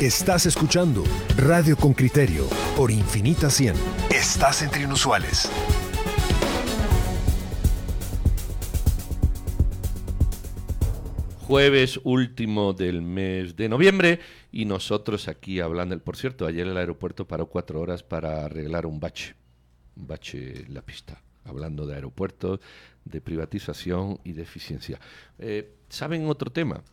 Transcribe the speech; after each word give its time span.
Estás 0.00 0.46
escuchando 0.46 1.02
Radio 1.36 1.76
con 1.76 1.92
Criterio 1.92 2.48
por 2.76 2.92
Infinita 2.92 3.50
100. 3.50 3.74
Estás 4.14 4.62
entre 4.62 4.84
inusuales. 4.84 5.50
Jueves 11.40 11.98
último 12.04 12.74
del 12.74 13.02
mes 13.02 13.56
de 13.56 13.68
noviembre 13.68 14.20
y 14.52 14.66
nosotros 14.66 15.26
aquí 15.26 15.58
hablando. 15.58 15.98
Por 15.98 16.16
cierto, 16.16 16.46
ayer 16.46 16.68
el 16.68 16.76
aeropuerto 16.76 17.26
paró 17.26 17.46
cuatro 17.46 17.80
horas 17.80 18.04
para 18.04 18.44
arreglar 18.44 18.86
un 18.86 19.00
bache. 19.00 19.34
Un 19.96 20.06
bache 20.06 20.60
en 20.60 20.74
la 20.74 20.82
pista. 20.82 21.20
Hablando 21.42 21.86
de 21.86 21.96
aeropuertos, 21.96 22.60
de 23.04 23.20
privatización 23.20 24.20
y 24.22 24.30
de 24.30 24.42
eficiencia. 24.42 25.00
Eh, 25.40 25.74
¿Saben 25.88 26.28
otro 26.28 26.52
tema? 26.52 26.84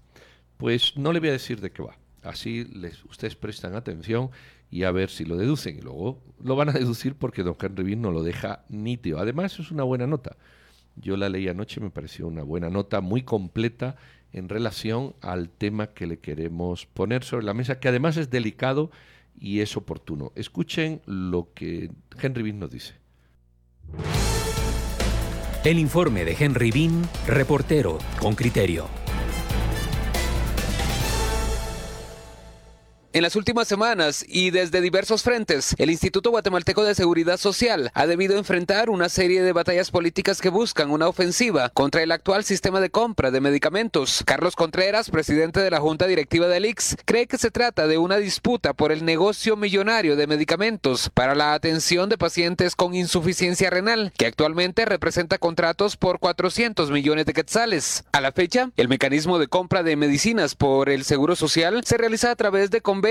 Pues 0.57 0.97
no 0.97 1.13
le 1.13 1.19
voy 1.19 1.29
a 1.29 1.33
decir 1.33 1.61
de 1.61 1.69
qué 1.69 1.83
va 1.83 1.95
Así 2.25 2.65
les, 2.65 3.03
ustedes 3.05 3.35
prestan 3.35 3.75
atención 3.75 4.31
y 4.69 4.83
a 4.83 4.91
ver 4.91 5.09
si 5.09 5.25
lo 5.25 5.37
deducen. 5.37 5.77
Y 5.77 5.81
luego 5.81 6.21
lo 6.43 6.55
van 6.55 6.69
a 6.69 6.73
deducir 6.73 7.15
porque 7.15 7.43
don 7.43 7.55
Henry 7.59 7.95
no 7.95 8.11
lo 8.11 8.23
deja 8.23 8.65
nítido. 8.69 9.19
Además, 9.19 9.59
es 9.59 9.71
una 9.71 9.83
buena 9.83 10.07
nota. 10.07 10.37
Yo 10.95 11.17
la 11.17 11.29
leí 11.29 11.47
anoche, 11.47 11.81
me 11.81 11.89
pareció 11.89 12.27
una 12.27 12.43
buena 12.43 12.69
nota, 12.69 13.01
muy 13.01 13.23
completa 13.23 13.97
en 14.31 14.49
relación 14.49 15.15
al 15.21 15.49
tema 15.49 15.87
que 15.87 16.07
le 16.07 16.19
queremos 16.19 16.85
poner 16.85 17.23
sobre 17.23 17.45
la 17.45 17.53
mesa, 17.53 17.79
que 17.79 17.87
además 17.87 18.17
es 18.17 18.29
delicado 18.29 18.91
y 19.37 19.59
es 19.59 19.77
oportuno. 19.77 20.31
Escuchen 20.35 21.01
lo 21.05 21.49
que 21.53 21.91
Henry 22.21 22.43
Bean 22.43 22.59
nos 22.59 22.71
dice. 22.71 22.95
El 25.63 25.79
informe 25.79 26.25
de 26.25 26.35
Henry 26.39 26.71
Bean, 26.71 27.01
reportero 27.27 27.97
con 28.19 28.35
criterio. 28.35 29.04
En 33.15 33.21
las 33.21 33.37
últimas 33.37 33.69
semanas 33.69 34.25
y 34.27 34.49
desde 34.49 34.81
diversos 34.81 35.23
frentes, 35.23 35.73
el 35.77 35.89
Instituto 35.89 36.31
Guatemalteco 36.31 36.83
de 36.83 36.95
Seguridad 36.95 37.37
Social 37.37 37.89
ha 37.93 38.07
debido 38.07 38.37
enfrentar 38.37 38.89
una 38.89 39.07
serie 39.07 39.41
de 39.41 39.53
batallas 39.53 39.89
políticas 39.89 40.41
que 40.41 40.49
buscan 40.49 40.91
una 40.91 41.07
ofensiva 41.07 41.69
contra 41.69 42.03
el 42.03 42.11
actual 42.11 42.43
sistema 42.43 42.81
de 42.81 42.89
compra 42.89 43.31
de 43.31 43.39
medicamentos. 43.39 44.21
Carlos 44.25 44.57
Contreras, 44.57 45.11
presidente 45.11 45.61
de 45.61 45.71
la 45.71 45.79
Junta 45.79 46.07
Directiva 46.07 46.49
del 46.49 46.65
IX, 46.65 46.97
cree 47.05 47.25
que 47.25 47.37
se 47.37 47.51
trata 47.51 47.87
de 47.87 47.97
una 47.97 48.17
disputa 48.17 48.73
por 48.73 48.91
el 48.91 49.05
negocio 49.05 49.55
millonario 49.55 50.17
de 50.17 50.27
medicamentos 50.27 51.09
para 51.13 51.35
la 51.35 51.53
atención 51.53 52.09
de 52.09 52.17
pacientes 52.17 52.75
con 52.75 52.95
insuficiencia 52.95 53.69
renal, 53.69 54.11
que 54.17 54.25
actualmente 54.25 54.83
representa 54.83 55.37
contratos 55.37 55.95
por 55.95 56.19
400 56.19 56.91
millones 56.91 57.25
de 57.25 57.33
quetzales. 57.33 58.03
A 58.11 58.19
la 58.19 58.33
fecha, 58.33 58.71
el 58.75 58.89
mecanismo 58.89 59.39
de 59.39 59.47
compra 59.47 59.83
de 59.83 59.95
medicinas 59.95 60.55
por 60.55 60.89
el 60.89 61.05
Seguro 61.05 61.37
Social 61.37 61.81
se 61.85 61.95
realiza 61.95 62.29
a 62.29 62.35
través 62.35 62.71
de 62.71 62.81
convenios 62.81 63.04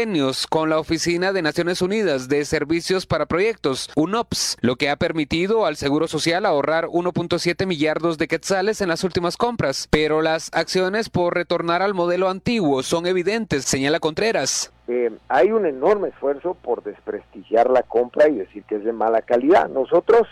con 0.50 0.70
la 0.70 0.80
Oficina 0.80 1.32
de 1.32 1.40
Naciones 1.40 1.80
Unidas 1.80 2.28
de 2.28 2.44
Servicios 2.44 3.06
para 3.06 3.26
Proyectos, 3.26 3.88
UNOPS, 3.94 4.56
lo 4.60 4.74
que 4.74 4.90
ha 4.90 4.96
permitido 4.96 5.66
al 5.66 5.76
Seguro 5.76 6.08
Social 6.08 6.46
ahorrar 6.46 6.86
1.7 6.86 7.64
millardos 7.64 8.18
de 8.18 8.26
quetzales 8.26 8.80
en 8.80 8.88
las 8.88 9.04
últimas 9.04 9.36
compras. 9.36 9.86
Pero 9.88 10.20
las 10.20 10.50
acciones 10.52 11.10
por 11.10 11.34
retornar 11.34 11.80
al 11.80 11.94
modelo 11.94 12.28
antiguo 12.28 12.82
son 12.82 13.06
evidentes, 13.06 13.66
señala 13.66 14.00
Contreras. 14.00 14.72
Eh, 14.88 15.12
hay 15.28 15.52
un 15.52 15.64
enorme 15.64 16.08
esfuerzo 16.08 16.54
por 16.54 16.82
desprestigiar 16.82 17.70
la 17.70 17.84
compra 17.84 18.28
y 18.28 18.34
decir 18.34 18.64
que 18.64 18.74
es 18.74 18.84
de 18.84 18.92
mala 18.92 19.22
calidad. 19.22 19.68
Nosotros 19.68 20.26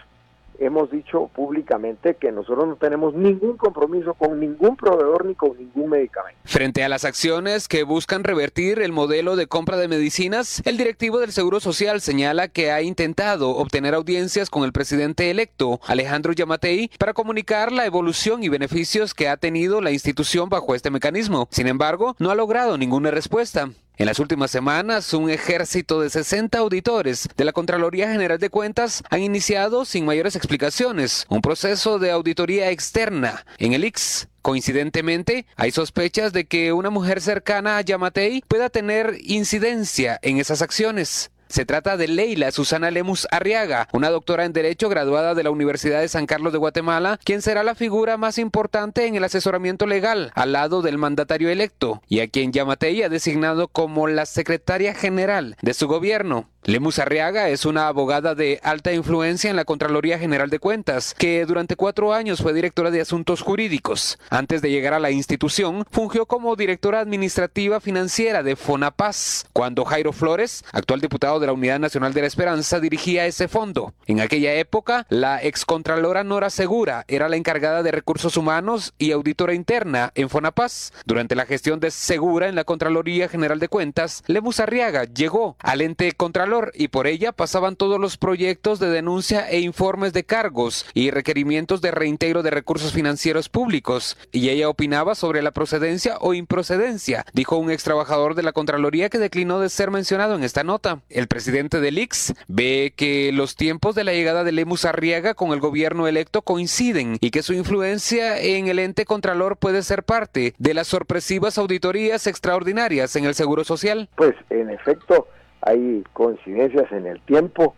hemos 0.64 0.90
dicho 0.90 1.30
públicamente 1.34 2.14
que 2.14 2.30
nosotros 2.32 2.68
no 2.68 2.76
tenemos 2.76 3.14
ningún 3.14 3.56
compromiso 3.56 4.14
con 4.14 4.38
ningún 4.38 4.76
proveedor 4.76 5.26
ni 5.26 5.34
con 5.34 5.56
ningún 5.56 5.90
medicamento. 5.90 6.38
Frente 6.44 6.84
a 6.84 6.88
las 6.88 7.04
acciones 7.04 7.68
que 7.68 7.82
buscan 7.82 8.24
revertir 8.24 8.80
el 8.80 8.92
modelo 8.92 9.36
de 9.36 9.46
compra 9.46 9.76
de 9.76 9.88
medicinas, 9.88 10.62
el 10.64 10.76
directivo 10.76 11.18
del 11.18 11.32
Seguro 11.32 11.60
Social 11.60 12.00
señala 12.00 12.48
que 12.48 12.70
ha 12.70 12.82
intentado 12.82 13.50
obtener 13.50 13.94
audiencias 13.94 14.50
con 14.50 14.64
el 14.64 14.72
presidente 14.72 15.30
electo, 15.30 15.80
Alejandro 15.86 16.32
Yamatei, 16.32 16.90
para 16.98 17.12
comunicar 17.12 17.72
la 17.72 17.86
evolución 17.86 18.42
y 18.42 18.48
beneficios 18.48 19.14
que 19.14 19.28
ha 19.28 19.36
tenido 19.36 19.80
la 19.80 19.90
institución 19.90 20.48
bajo 20.48 20.74
este 20.74 20.90
mecanismo. 20.90 21.48
Sin 21.50 21.66
embargo, 21.66 22.14
no 22.18 22.30
ha 22.30 22.34
logrado 22.34 22.78
ninguna 22.78 23.10
respuesta. 23.10 23.70
En 24.02 24.06
las 24.06 24.18
últimas 24.18 24.50
semanas, 24.50 25.14
un 25.14 25.30
ejército 25.30 26.00
de 26.00 26.10
60 26.10 26.58
auditores 26.58 27.28
de 27.36 27.44
la 27.44 27.52
Contraloría 27.52 28.10
General 28.10 28.36
de 28.36 28.50
Cuentas 28.50 29.04
han 29.10 29.20
iniciado, 29.20 29.84
sin 29.84 30.04
mayores 30.04 30.34
explicaciones, 30.34 31.24
un 31.28 31.40
proceso 31.40 32.00
de 32.00 32.10
auditoría 32.10 32.72
externa 32.72 33.46
en 33.58 33.74
el 33.74 33.84
IX. 33.84 34.26
Coincidentemente, 34.42 35.46
hay 35.54 35.70
sospechas 35.70 36.32
de 36.32 36.46
que 36.46 36.72
una 36.72 36.90
mujer 36.90 37.20
cercana 37.20 37.76
a 37.76 37.82
Yamatei 37.82 38.42
pueda 38.48 38.70
tener 38.70 39.18
incidencia 39.22 40.18
en 40.22 40.38
esas 40.38 40.62
acciones. 40.62 41.30
Se 41.52 41.66
trata 41.66 41.98
de 41.98 42.08
Leila 42.08 42.50
Susana 42.50 42.90
Lemus 42.90 43.28
Arriaga, 43.30 43.86
una 43.92 44.08
doctora 44.08 44.46
en 44.46 44.54
Derecho 44.54 44.88
graduada 44.88 45.34
de 45.34 45.42
la 45.42 45.50
Universidad 45.50 46.00
de 46.00 46.08
San 46.08 46.24
Carlos 46.24 46.54
de 46.54 46.58
Guatemala, 46.58 47.20
quien 47.24 47.42
será 47.42 47.62
la 47.62 47.74
figura 47.74 48.16
más 48.16 48.38
importante 48.38 49.04
en 49.04 49.16
el 49.16 49.24
asesoramiento 49.24 49.84
legal 49.86 50.32
al 50.34 50.52
lado 50.52 50.80
del 50.80 50.96
mandatario 50.96 51.50
electo 51.50 52.00
y 52.08 52.20
a 52.20 52.28
quien 52.28 52.52
Yamatei 52.52 53.02
ha 53.02 53.10
designado 53.10 53.68
como 53.68 54.08
la 54.08 54.24
secretaria 54.24 54.94
general 54.94 55.58
de 55.60 55.74
su 55.74 55.88
gobierno. 55.88 56.48
Lemus 56.64 57.00
Arriaga 57.00 57.48
es 57.48 57.66
una 57.66 57.88
abogada 57.88 58.36
de 58.36 58.60
alta 58.62 58.92
influencia 58.92 59.50
en 59.50 59.56
la 59.56 59.64
Contraloría 59.64 60.20
General 60.20 60.48
de 60.48 60.60
Cuentas, 60.60 61.12
que 61.18 61.44
durante 61.44 61.74
cuatro 61.74 62.14
años 62.14 62.40
fue 62.40 62.52
directora 62.52 62.92
de 62.92 63.00
Asuntos 63.00 63.42
Jurídicos. 63.42 64.16
Antes 64.30 64.62
de 64.62 64.70
llegar 64.70 64.94
a 64.94 65.00
la 65.00 65.10
institución, 65.10 65.84
fungió 65.90 66.24
como 66.26 66.54
directora 66.54 67.00
administrativa 67.00 67.80
financiera 67.80 68.44
de 68.44 68.54
Fonapaz, 68.54 69.46
cuando 69.52 69.84
Jairo 69.84 70.12
Flores, 70.12 70.64
actual 70.70 71.00
diputado 71.00 71.40
de 71.42 71.48
la 71.48 71.52
Unidad 71.52 71.78
Nacional 71.78 72.14
de 72.14 72.22
la 72.22 72.26
Esperanza, 72.28 72.80
dirigía 72.80 73.26
ese 73.26 73.48
fondo. 73.48 73.92
En 74.06 74.20
aquella 74.20 74.54
época, 74.54 75.06
la 75.10 75.42
excontralora 75.42 76.24
Nora 76.24 76.48
Segura 76.48 77.04
era 77.08 77.28
la 77.28 77.36
encargada 77.36 77.82
de 77.82 77.90
recursos 77.90 78.38
humanos 78.38 78.94
y 78.96 79.12
auditora 79.12 79.52
interna 79.52 80.10
en 80.14 80.30
Fonapaz. 80.30 80.92
Durante 81.04 81.34
la 81.34 81.44
gestión 81.44 81.80
de 81.80 81.90
Segura 81.90 82.48
en 82.48 82.54
la 82.54 82.64
Contraloría 82.64 83.28
General 83.28 83.58
de 83.58 83.68
Cuentas, 83.68 84.22
Lemus 84.26 84.60
Arriaga 84.60 85.04
llegó 85.04 85.56
al 85.58 85.82
ente 85.82 86.12
contralor 86.12 86.72
y 86.74 86.88
por 86.88 87.06
ella 87.06 87.32
pasaban 87.32 87.76
todos 87.76 88.00
los 88.00 88.16
proyectos 88.16 88.78
de 88.78 88.88
denuncia 88.88 89.50
e 89.50 89.60
informes 89.60 90.12
de 90.12 90.24
cargos 90.24 90.86
y 90.94 91.10
requerimientos 91.10 91.80
de 91.82 91.90
reintegro 91.90 92.42
de 92.42 92.50
recursos 92.50 92.92
financieros 92.92 93.48
públicos. 93.48 94.16
Y 94.30 94.48
ella 94.48 94.68
opinaba 94.68 95.14
sobre 95.14 95.42
la 95.42 95.50
procedencia 95.50 96.16
o 96.20 96.34
improcedencia, 96.34 97.26
dijo 97.32 97.56
un 97.56 97.70
ex 97.70 97.82
trabajador 97.82 98.34
de 98.34 98.42
la 98.42 98.52
Contraloría 98.52 99.08
que 99.08 99.18
declinó 99.18 99.58
de 99.58 99.68
ser 99.68 99.90
mencionado 99.90 100.34
en 100.34 100.44
esta 100.44 100.64
nota. 100.64 101.00
El 101.08 101.28
presidente 101.32 101.80
del 101.80 101.98
IX 101.98 102.34
ve 102.46 102.92
que 102.94 103.32
los 103.32 103.56
tiempos 103.56 103.94
de 103.94 104.04
la 104.04 104.12
llegada 104.12 104.44
de 104.44 104.52
Lemus 104.52 104.84
Arriaga 104.84 105.32
con 105.32 105.52
el 105.52 105.60
gobierno 105.60 106.06
electo 106.06 106.42
coinciden 106.42 107.16
y 107.22 107.30
que 107.30 107.42
su 107.42 107.54
influencia 107.54 108.38
en 108.38 108.66
el 108.66 108.78
ente 108.78 109.06
contralor 109.06 109.56
puede 109.56 109.80
ser 109.80 110.02
parte 110.02 110.52
de 110.58 110.74
las 110.74 110.88
sorpresivas 110.88 111.56
auditorías 111.56 112.26
extraordinarias 112.26 113.16
en 113.16 113.24
el 113.24 113.34
Seguro 113.34 113.64
Social. 113.64 114.10
Pues 114.14 114.34
en 114.50 114.68
efecto, 114.68 115.26
hay 115.62 116.04
coincidencias 116.12 116.92
en 116.92 117.06
el 117.06 117.22
tiempo 117.22 117.76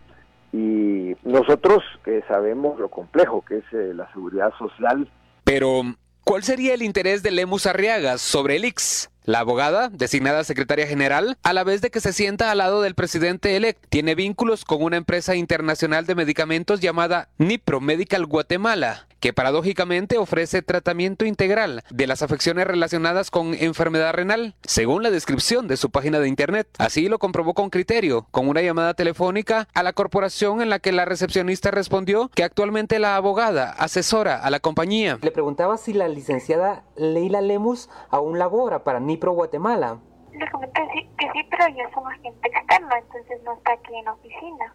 y 0.52 1.14
nosotros 1.22 1.84
que 2.04 2.22
sabemos 2.26 2.80
lo 2.80 2.88
complejo 2.88 3.44
que 3.46 3.58
es 3.58 3.64
eh, 3.72 3.94
la 3.94 4.12
seguridad 4.12 4.52
social. 4.58 5.08
Pero, 5.44 5.82
¿cuál 6.24 6.42
sería 6.42 6.74
el 6.74 6.82
interés 6.82 7.22
de 7.22 7.30
Lemus 7.30 7.66
Arriaga 7.66 8.18
sobre 8.18 8.56
el 8.56 8.64
IX? 8.64 9.10
La 9.26 9.38
abogada, 9.38 9.88
designada 9.88 10.44
secretaria 10.44 10.86
general, 10.86 11.38
a 11.42 11.54
la 11.54 11.64
vez 11.64 11.80
de 11.80 11.90
que 11.90 12.00
se 12.00 12.12
sienta 12.12 12.50
al 12.50 12.58
lado 12.58 12.82
del 12.82 12.94
presidente 12.94 13.56
elect, 13.56 13.82
tiene 13.88 14.14
vínculos 14.14 14.66
con 14.66 14.82
una 14.82 14.98
empresa 14.98 15.34
internacional 15.34 16.04
de 16.04 16.14
medicamentos 16.14 16.80
llamada 16.80 17.30
Nipro 17.38 17.80
Medical 17.80 18.26
Guatemala, 18.26 19.06
que 19.20 19.32
paradójicamente 19.32 20.18
ofrece 20.18 20.60
tratamiento 20.60 21.24
integral 21.24 21.82
de 21.88 22.06
las 22.06 22.20
afecciones 22.20 22.66
relacionadas 22.66 23.30
con 23.30 23.54
enfermedad 23.54 24.12
renal, 24.12 24.54
según 24.62 25.02
la 25.02 25.10
descripción 25.10 25.68
de 25.68 25.78
su 25.78 25.88
página 25.88 26.20
de 26.20 26.28
internet. 26.28 26.68
Así 26.76 27.08
lo 27.08 27.18
comprobó 27.18 27.54
con 27.54 27.70
criterio, 27.70 28.26
con 28.30 28.46
una 28.46 28.60
llamada 28.60 28.92
telefónica 28.92 29.66
a 29.72 29.82
la 29.82 29.94
corporación 29.94 30.60
en 30.60 30.68
la 30.68 30.80
que 30.80 30.92
la 30.92 31.06
recepcionista 31.06 31.70
respondió 31.70 32.30
que 32.34 32.44
actualmente 32.44 32.98
la 32.98 33.16
abogada 33.16 33.70
asesora 33.70 34.36
a 34.36 34.50
la 34.50 34.60
compañía. 34.60 35.18
Le 35.22 35.30
preguntaba 35.30 35.78
si 35.78 35.94
la 35.94 36.08
licenciada 36.08 36.84
Leila 36.94 37.40
Lemus 37.40 37.88
aún 38.10 38.38
labora 38.38 38.84
para 38.84 39.00
Nipro 39.00 39.13
Guatemala. 39.18 39.98
Le 40.32 40.50
comenté 40.50 40.80
que 41.18 41.30
sí, 41.32 41.46
pero 41.48 41.68
yo 41.68 41.84
soy 41.94 42.12
agente 42.12 42.48
externo, 42.48 42.88
entonces 42.96 43.42
no 43.44 43.52
está 43.52 43.72
aquí 43.72 43.94
en 43.94 44.04
la 44.04 44.12
oficina. 44.14 44.74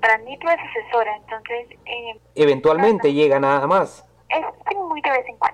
para 0.00 0.18
Nipro 0.18 0.50
es 0.50 0.58
asesora, 0.58 1.16
entonces... 1.16 1.78
Eh, 1.86 2.20
Eventualmente 2.34 3.12
llega 3.12 3.40
nada 3.40 3.66
más. 3.66 4.06
Es 4.28 4.76
muy 4.76 5.00
de 5.00 5.10
vez 5.10 5.26
en 5.26 5.36
cuando. 5.38 5.47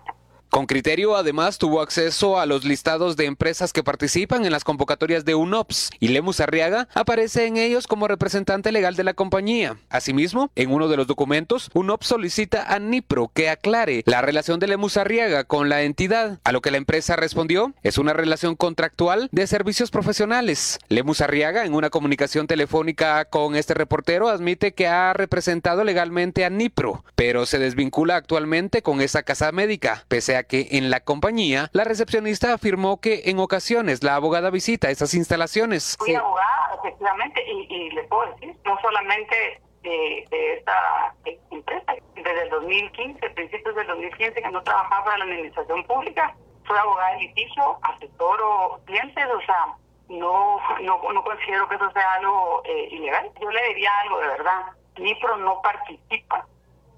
Con 0.55 0.67
criterio, 0.67 1.17
además, 1.17 1.59
tuvo 1.59 1.83
acceso 1.83 2.39
a 2.39 2.47
los 2.47 2.65
listados 2.65 3.17
de 3.17 3.25
empresas 3.25 3.73
que 3.73 3.83
participan 3.83 4.45
en 4.45 4.53
las 4.53 4.63
convocatorias 4.63 5.25
de 5.25 5.35
UNOPS 5.35 5.91
y 5.99 6.07
Lemus 6.07 6.39
Arriaga 6.39 6.87
aparece 6.95 7.47
en 7.47 7.57
ellos 7.57 7.89
como 7.89 8.07
representante 8.07 8.71
legal 8.71 8.95
de 8.95 9.03
la 9.03 9.15
compañía. 9.15 9.77
Asimismo, 9.89 10.53
en 10.55 10.71
uno 10.71 10.87
de 10.87 10.97
los 10.97 11.09
documentos, 11.09 11.73
UNOPS 11.75 12.07
solicita 12.07 12.73
a 12.73 12.79
NIPRO 12.79 13.33
que 13.35 13.51
aclare 13.51 14.05
la 14.07 14.23
relación 14.23 14.61
de 14.61 14.69
Lemus 14.69 14.97
Arriaga 14.97 15.43
con 15.43 15.69
la 15.69 15.83
entidad, 15.83 16.39
a 16.45 16.53
lo 16.53 16.61
que 16.61 16.71
la 16.71 16.77
empresa 16.77 17.17
respondió 17.17 17.75
es 17.83 17.99
una 17.99 18.13
relación 18.13 18.55
contractual 18.55 19.29
de 19.33 19.49
servicios 19.49 19.91
profesionales. 19.91 20.79
Lemus 20.89 21.21
Arriaga, 21.21 21.65
en 21.65 21.75
una 21.75 21.91
comunicación 21.91 22.47
telefónica 22.47 23.25
con 23.25 23.57
este 23.57 23.75
reportero, 23.75 24.29
admite 24.29 24.73
que 24.73 24.87
ha 24.87 25.15
representado 25.15 25.83
legalmente 25.83 26.45
a 26.45 26.51
NIPRO, 26.51 27.05
pero 27.17 27.45
se 27.45 27.59
desvincula 27.59 28.15
actualmente 28.15 28.83
con 28.83 29.01
esa 29.01 29.25
casa 29.25 29.51
médica, 29.51 30.05
pese 30.07 30.37
a 30.37 30.44
que 30.45 30.69
en 30.73 30.91
la 30.91 31.01
compañía 31.01 31.69
la 31.73 31.85
recepcionista 31.85 32.53
afirmó 32.55 33.01
que 33.01 33.23
en 33.27 33.39
ocasiones 33.39 34.03
la 34.03 34.15
abogada 34.15 34.51
visita 34.51 34.91
esas 34.91 35.15
instalaciones. 35.15 35.97
Fui 35.99 36.15
abogada, 36.15 36.79
efectivamente, 36.79 37.43
y, 37.47 37.91
le 37.91 38.05
puedo 38.05 38.31
decir, 38.33 38.57
no 38.65 38.79
solamente 38.81 39.61
de, 39.83 40.27
esta 40.59 41.15
empresa, 41.51 41.95
desde 42.15 42.43
el 42.43 42.51
2015, 42.51 43.31
principios 43.31 43.75
del 43.75 43.87
2015, 43.87 44.43
que 44.43 44.51
no 44.51 44.63
trabajaba 44.63 45.05
para 45.05 45.19
la 45.19 45.25
administración 45.25 45.85
pública, 45.85 46.35
soy 46.67 46.79
abogada 46.79 47.13
de 47.13 47.21
litigio, 47.21 47.79
asesoro 47.83 48.81
clientes, 48.87 49.25
o 49.27 49.41
sea, 49.43 49.75
no, 50.09 50.59
no, 50.83 51.13
no 51.13 51.25
considero 51.25 51.69
que 51.69 51.77
eso 51.77 51.91
sea 51.93 52.15
algo 52.15 52.63
eh, 52.65 52.89
ilegal. 52.91 53.31
Yo 53.41 53.51
le 53.51 53.69
diría 53.69 53.91
algo 54.03 54.21
de 54.21 54.29
verdad, 54.29 54.61
NIPRO 54.99 55.37
no 55.39 55.61
participa 55.63 56.47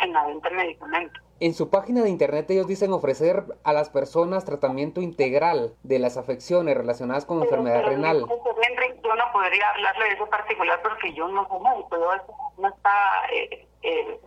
en 0.00 0.12
la 0.12 0.24
venta 0.26 0.48
de 0.48 0.56
medicamentos. 0.56 1.22
En 1.38 1.52
su 1.52 1.68
página 1.68 2.02
de 2.02 2.08
internet 2.08 2.50
ellos 2.50 2.66
dicen 2.66 2.94
ofrecer 2.94 3.44
a 3.62 3.74
las 3.74 3.90
personas 3.90 4.46
tratamiento 4.46 5.02
integral 5.02 5.74
de 5.82 5.98
las 5.98 6.16
afecciones 6.16 6.74
relacionadas 6.74 7.26
con 7.26 7.42
enfermedad 7.42 7.84
renal. 7.84 8.20
yo 8.20 9.14
no 9.14 9.32
podría 9.32 9.68
hablarle 9.68 10.04
de 10.06 10.12
eso 10.12 10.26
particular 10.30 10.80
porque 10.82 11.12
yo 11.12 11.28
no 11.28 11.46
soy 11.46 11.60
médico, 11.60 11.96
no 12.56 12.68
está... 12.68 12.90
Eh, 13.34 13.66
eh. 13.82 14.20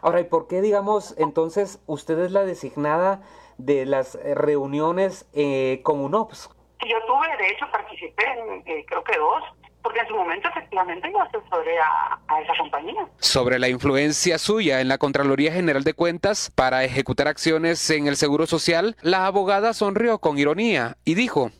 Ahora, 0.00 0.20
¿y 0.20 0.24
por 0.24 0.48
qué, 0.48 0.62
digamos, 0.62 1.14
entonces 1.18 1.82
usted 1.86 2.18
es 2.20 2.32
la 2.32 2.44
designada 2.44 3.20
de 3.58 3.84
las 3.84 4.14
eh, 4.14 4.34
reuniones 4.34 5.28
eh, 5.34 5.80
con 5.82 6.00
UNOPS? 6.00 6.50
Yo 6.86 6.96
tuve, 7.06 7.36
de 7.36 7.48
hecho, 7.48 7.66
participé 7.70 8.24
en 8.24 8.62
creo 8.84 9.04
que 9.04 9.18
dos, 9.18 9.42
porque 9.86 10.00
en 10.00 10.08
su 10.08 10.16
momento 10.16 10.48
efectivamente 10.48 11.08
yo 11.12 11.22
asesoré 11.22 11.78
a, 11.78 12.18
a, 12.26 12.40
esa 12.40 12.54
compañía. 12.58 13.06
Sobre 13.20 13.60
la 13.60 13.68
influencia 13.68 14.36
suya 14.36 14.80
en 14.80 14.88
la 14.88 14.98
Contraloría 14.98 15.52
General 15.52 15.84
de 15.84 15.94
Cuentas 15.94 16.50
para 16.56 16.82
ejecutar 16.82 17.28
acciones 17.28 17.88
en 17.90 18.08
el 18.08 18.16
Seguro 18.16 18.48
Social, 18.48 18.96
la 19.02 19.26
abogada 19.26 19.74
sonrió 19.74 20.18
con 20.18 20.38
ironía 20.40 20.96
y 21.04 21.14
dijo... 21.14 21.52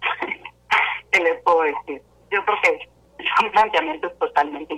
¿Qué 1.12 1.20
le 1.20 1.34
puedo 1.36 1.62
decir? 1.62 2.02
Yo 2.32 2.44
creo 2.44 2.58
que 2.64 2.88
son 3.38 3.52
planteamientos 3.52 4.18
totalmente 4.18 4.74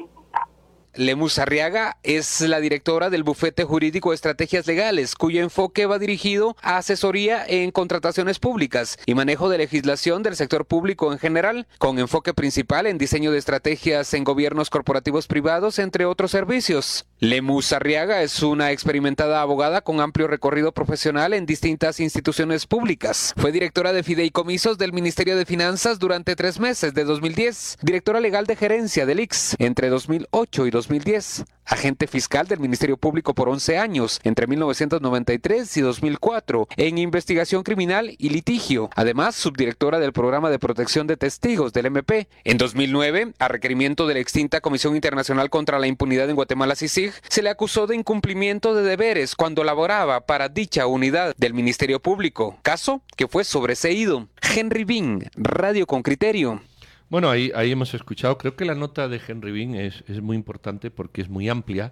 Lemus 0.98 1.38
Arriaga 1.38 1.96
es 2.02 2.40
la 2.40 2.58
directora 2.58 3.08
del 3.08 3.22
bufete 3.22 3.62
jurídico 3.62 4.12
Estrategias 4.12 4.66
Legales, 4.66 5.14
cuyo 5.14 5.40
enfoque 5.40 5.86
va 5.86 6.00
dirigido 6.00 6.56
a 6.60 6.78
asesoría 6.78 7.44
en 7.46 7.70
contrataciones 7.70 8.40
públicas 8.40 8.98
y 9.06 9.14
manejo 9.14 9.48
de 9.48 9.58
legislación 9.58 10.24
del 10.24 10.34
sector 10.34 10.66
público 10.66 11.12
en 11.12 11.20
general, 11.20 11.68
con 11.78 12.00
enfoque 12.00 12.34
principal 12.34 12.88
en 12.88 12.98
diseño 12.98 13.30
de 13.30 13.38
estrategias 13.38 14.12
en 14.12 14.24
gobiernos 14.24 14.70
corporativos 14.70 15.28
privados, 15.28 15.78
entre 15.78 16.04
otros 16.04 16.32
servicios. 16.32 17.06
Lemus 17.20 17.72
Arriaga 17.72 18.22
es 18.22 18.42
una 18.42 18.70
experimentada 18.70 19.42
abogada 19.42 19.80
con 19.80 20.00
amplio 20.00 20.28
recorrido 20.28 20.72
profesional 20.72 21.32
en 21.32 21.46
distintas 21.46 21.98
instituciones 21.98 22.66
públicas. 22.66 23.34
Fue 23.36 23.50
directora 23.50 23.92
de 23.92 24.04
fideicomisos 24.04 24.78
del 24.78 24.92
Ministerio 24.92 25.36
de 25.36 25.44
Finanzas 25.44 25.98
durante 25.98 26.36
tres 26.36 26.60
meses 26.60 26.94
de 26.94 27.04
2010, 27.04 27.78
directora 27.82 28.20
legal 28.20 28.46
de 28.46 28.54
gerencia 28.54 29.04
del 29.04 29.20
IX 29.20 29.56
entre 29.58 29.88
2008 29.88 30.66
y 30.66 30.70
2010 30.70 30.88
2010, 30.88 31.44
agente 31.68 32.06
fiscal 32.06 32.48
del 32.48 32.60
Ministerio 32.60 32.96
Público 32.96 33.34
por 33.34 33.48
11 33.48 33.78
años, 33.78 34.20
entre 34.24 34.46
1993 34.46 35.76
y 35.76 35.80
2004, 35.82 36.68
en 36.76 36.98
investigación 36.98 37.62
criminal 37.62 38.14
y 38.18 38.30
litigio. 38.30 38.90
Además, 38.96 39.36
subdirectora 39.36 40.00
del 40.00 40.12
Programa 40.12 40.50
de 40.50 40.58
Protección 40.58 41.06
de 41.06 41.16
Testigos 41.16 41.72
del 41.72 41.86
MP. 41.86 42.28
En 42.44 42.58
2009, 42.58 43.34
a 43.38 43.48
requerimiento 43.48 44.06
de 44.06 44.14
la 44.14 44.20
extinta 44.20 44.60
Comisión 44.60 44.96
Internacional 44.96 45.50
contra 45.50 45.78
la 45.78 45.86
Impunidad 45.86 46.28
en 46.30 46.36
Guatemala, 46.36 46.74
CICIG, 46.74 47.12
se 47.28 47.42
le 47.42 47.50
acusó 47.50 47.86
de 47.86 47.96
incumplimiento 47.96 48.74
de 48.74 48.82
deberes 48.82 49.36
cuando 49.36 49.64
laboraba 49.64 50.26
para 50.26 50.48
dicha 50.48 50.86
unidad 50.86 51.34
del 51.36 51.54
Ministerio 51.54 52.00
Público, 52.00 52.58
caso 52.62 53.02
que 53.16 53.28
fue 53.28 53.44
sobreseído. 53.44 54.28
Henry 54.40 54.84
Bing, 54.84 55.24
Radio 55.36 55.86
con 55.86 56.02
Criterio. 56.02 56.62
Bueno, 57.10 57.30
ahí, 57.30 57.50
ahí 57.54 57.72
hemos 57.72 57.94
escuchado, 57.94 58.36
creo 58.36 58.54
que 58.54 58.66
la 58.66 58.74
nota 58.74 59.08
de 59.08 59.18
Henry 59.26 59.50
Bean 59.50 59.74
es, 59.74 60.04
es 60.08 60.20
muy 60.20 60.36
importante 60.36 60.90
porque 60.90 61.22
es 61.22 61.30
muy 61.30 61.48
amplia. 61.48 61.90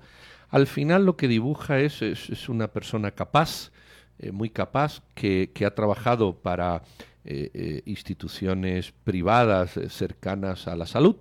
Al 0.51 0.67
final 0.67 1.07
lo 1.07 1.17
que 1.17 1.27
dibuja 1.27 1.81
es, 1.81 2.03
es, 2.03 2.49
una 2.51 2.69
persona 2.69 3.11
capaz, 3.13 3.73
eh, 4.19 4.31
muy 4.31 4.51
capaz, 4.51 5.03
que, 5.15 5.51
ha 5.67 5.75
trabajado 5.75 6.37
para 6.37 6.83
eh, 7.25 7.51
eh, 7.55 7.83
instituciones 7.87 8.93
privadas 9.05 9.81
cercanas 9.89 10.69
a 10.69 10.77
la 10.77 10.85
salud 10.85 11.17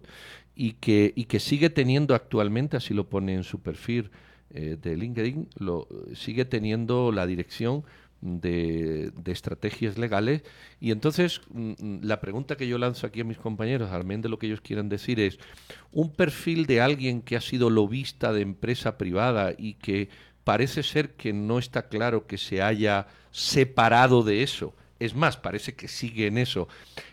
y 0.56 0.74
que, 0.74 1.14
y 1.16 1.24
que 1.26 1.40
sigue 1.40 1.70
teniendo 1.70 2.16
actualmente, 2.16 2.76
así 2.76 2.94
lo 2.94 3.10
pone 3.10 3.34
en 3.34 3.44
su 3.44 3.62
perfil 3.62 4.12
de 4.50 4.96
LinkedIn, 4.96 5.50
lo, 5.58 5.88
sigue 6.14 6.46
teniendo 6.46 7.12
la 7.12 7.26
dirección 7.26 7.84
de, 8.22 9.12
estrategias 9.26 9.98
legales. 9.98 10.44
Y 10.80 10.92
entonces 10.92 11.42
mm, 11.50 11.72
mm, 11.80 12.00
la 12.04 12.20
pregunta 12.20 12.56
que 12.56 12.68
yo 12.68 12.78
lanzo 12.78 13.08
aquí 13.08 13.22
a 13.22 13.26
mis 13.26 13.38
compañeros, 13.38 13.92
al 13.92 14.06
menos 14.06 14.24
de 14.24 14.30
lo 14.30 14.40
que 14.40 14.48
ellos 14.48 14.62
quieren 14.62 14.90
decir, 14.90 15.20
es 15.20 15.40
un 15.92 16.12
perfil 16.12 16.66
de 16.66 16.82
alguien 16.82 17.22
que 17.22 17.36
ha 17.36 17.42
sido 17.42 17.70
lobista 17.70 18.34
de 18.34 18.42
empresa 18.42 18.98
privada 18.98 19.54
y 19.58 19.76
que 19.76 20.10
parece 20.44 20.84
ser 20.84 21.12
que 21.12 21.34
no 21.34 21.60
está 21.60 21.88
claro 21.88 22.28
que 22.28 22.38
se 22.38 22.62
haya 22.62 23.08
separado 23.32 24.24
de 24.24 24.44
eso. 24.44 24.74
Es 25.00 25.14
más, 25.14 25.36
parece 25.36 25.74
que 25.74 25.88
sigue 25.88 26.28
en 26.28 26.38
eso. 26.38 26.70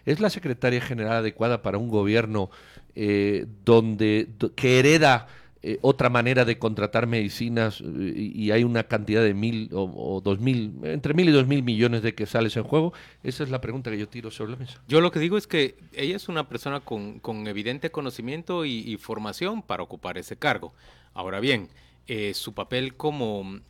¿Es 0.06 0.20
la 0.20 0.30
secretaria 0.30 0.80
general 0.80 1.14
adecuada 1.14 1.62
para 1.62 1.78
un 1.78 1.88
gobierno 1.88 2.50
eh, 2.94 3.46
donde 3.64 4.28
que 4.54 4.78
hereda 4.78 5.26
eh, 5.64 5.78
otra 5.80 6.10
manera 6.10 6.44
de 6.44 6.58
contratar 6.58 7.06
medicinas 7.06 7.80
eh, 7.80 7.84
y, 7.86 8.50
hay 8.50 8.64
una 8.64 8.82
cantidad 8.82 9.22
de 9.22 9.32
mil 9.32 9.70
o, 9.72 10.20
dos 10.20 10.40
mil, 10.40 10.74
entre 10.82 11.14
mil 11.14 11.28
y 11.28 11.32
dos 11.32 11.46
mil 11.46 11.62
millones 11.62 12.02
de 12.02 12.16
que 12.16 12.26
sales 12.26 12.56
en 12.56 12.64
juego? 12.64 12.92
Esa 13.22 13.44
es 13.44 13.50
la 13.50 13.60
pregunta 13.60 13.88
que 13.88 13.96
yo 13.96 14.08
tiro 14.08 14.32
sobre 14.32 14.52
la 14.52 14.58
mesa. 14.58 14.82
Yo 14.88 15.00
lo 15.00 15.12
que 15.12 15.20
digo 15.20 15.38
es 15.38 15.46
que 15.46 15.76
ella 15.92 16.16
es 16.16 16.28
una 16.28 16.48
persona 16.48 16.80
con, 16.80 17.20
evidente 17.46 17.92
conocimiento 17.92 18.64
y, 18.64 18.96
formación 18.96 19.62
para 19.62 19.84
ocupar 19.84 20.18
ese 20.18 20.36
cargo. 20.36 20.74
Ahora 21.14 21.38
bien, 21.38 21.68
eh, 22.08 22.34
su 22.34 22.54
papel 22.54 22.94
como 22.96 23.60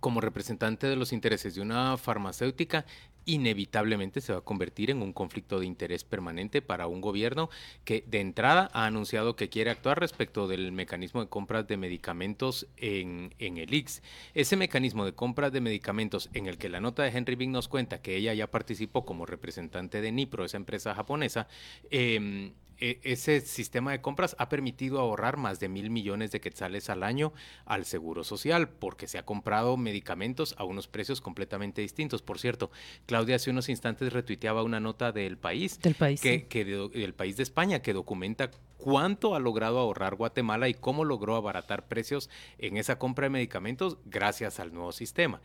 como 0.00 0.20
representante 0.20 0.86
de 0.86 0.94
los 0.94 1.12
intereses 1.12 1.56
de 1.56 1.60
una 1.60 1.96
farmacéutica 1.96 2.84
inevitablemente 3.28 4.22
se 4.22 4.32
va 4.32 4.38
a 4.38 4.42
convertir 4.42 4.90
en 4.90 5.02
un 5.02 5.12
conflicto 5.12 5.60
de 5.60 5.66
interés 5.66 6.02
permanente 6.02 6.62
para 6.62 6.86
un 6.86 7.02
gobierno 7.02 7.50
que 7.84 8.02
de 8.06 8.20
entrada 8.20 8.70
ha 8.72 8.86
anunciado 8.86 9.36
que 9.36 9.50
quiere 9.50 9.70
actuar 9.70 10.00
respecto 10.00 10.48
del 10.48 10.72
mecanismo 10.72 11.20
de 11.20 11.28
compras 11.28 11.68
de 11.68 11.76
medicamentos 11.76 12.66
en, 12.78 13.34
el 13.38 13.74
IX. 13.74 14.02
Ese 14.32 14.56
mecanismo 14.56 15.04
de 15.04 15.12
compras 15.12 15.52
de 15.52 15.60
medicamentos 15.60 16.30
en 16.32 16.46
el 16.46 16.56
que 16.56 16.70
la 16.70 16.80
nota 16.80 17.02
de 17.02 17.10
Henry 17.10 17.36
Bing 17.36 17.52
nos 17.52 17.68
cuenta 17.68 18.00
que 18.00 18.16
ella 18.16 18.32
ya 18.32 18.50
participó 18.50 19.04
como 19.04 19.26
representante 19.26 20.00
de 20.00 20.10
Nipro, 20.10 20.46
esa 20.46 20.56
empresa 20.56 20.94
japonesa, 20.94 21.48
eh, 21.90 22.50
ese 22.78 23.40
sistema 23.40 23.92
de 23.92 24.00
compras 24.00 24.36
ha 24.38 24.48
permitido 24.48 25.00
ahorrar 25.00 25.36
más 25.36 25.58
de 25.58 25.68
mil 25.68 25.90
millones 25.90 26.30
de 26.30 26.40
quetzales 26.40 26.90
al 26.90 27.02
año 27.02 27.32
al 27.64 27.84
Seguro 27.84 28.24
Social, 28.24 28.68
porque 28.68 29.08
se 29.08 29.18
ha 29.18 29.24
comprado 29.24 29.76
medicamentos 29.76 30.54
a 30.58 30.64
unos 30.64 30.86
precios 30.86 31.20
completamente 31.20 31.80
distintos. 31.82 32.22
Por 32.22 32.38
cierto, 32.38 32.70
Claudia 33.06 33.36
hace 33.36 33.50
unos 33.50 33.68
instantes 33.68 34.12
retuiteaba 34.12 34.62
una 34.62 34.80
nota 34.80 35.12
del 35.12 35.38
país, 35.38 35.80
del 35.80 35.94
país, 35.94 36.20
que, 36.20 36.46
del 36.64 37.14
país 37.14 37.36
de 37.36 37.42
España, 37.42 37.82
que 37.82 37.92
documenta 37.92 38.50
cuánto 38.76 39.34
ha 39.34 39.40
logrado 39.40 39.78
ahorrar 39.78 40.14
Guatemala 40.14 40.68
y 40.68 40.74
cómo 40.74 41.04
logró 41.04 41.36
abaratar 41.36 41.88
precios 41.88 42.30
en 42.58 42.76
esa 42.76 42.98
compra 42.98 43.24
de 43.24 43.30
medicamentos 43.30 43.98
gracias 44.04 44.60
al 44.60 44.72
nuevo 44.72 44.92
sistema. 44.92 45.40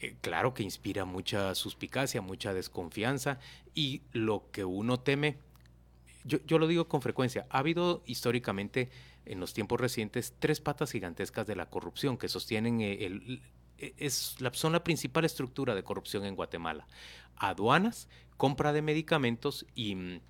Eh, 0.00 0.16
claro 0.20 0.54
que 0.54 0.62
inspira 0.62 1.04
mucha 1.04 1.54
suspicacia, 1.54 2.20
mucha 2.20 2.52
desconfianza 2.52 3.38
y 3.74 4.02
lo 4.12 4.50
que 4.52 4.64
uno 4.64 5.00
teme 5.00 5.38
yo, 6.24 6.58
lo 6.58 6.66
digo 6.66 6.88
con 6.88 7.02
frecuencia, 7.02 7.46
ha 7.50 7.58
habido 7.58 8.02
históricamente 8.06 8.90
en 9.26 9.40
los 9.40 9.52
tiempos 9.52 9.80
recientes 9.80 10.34
tres 10.38 10.60
patas 10.60 10.92
gigantescas 10.92 11.46
de 11.46 11.56
la 11.56 11.68
corrupción 11.68 12.16
que 12.16 12.28
sostienen 12.28 12.80
eh, 12.80 13.04
el, 13.04 13.42
e, 13.78 13.94
es 13.98 14.40
la, 14.40 14.52
son 14.54 14.72
la 14.72 14.84
principal 14.84 15.24
estructura 15.24 15.74
de 15.74 15.84
corrupción 15.84 16.24
en 16.24 16.34
Guatemala. 16.34 16.86
Aduanas, 17.36 18.08
compra 18.36 18.72
de 18.72 18.82
medicamentos 18.82 19.66
y, 19.74 20.20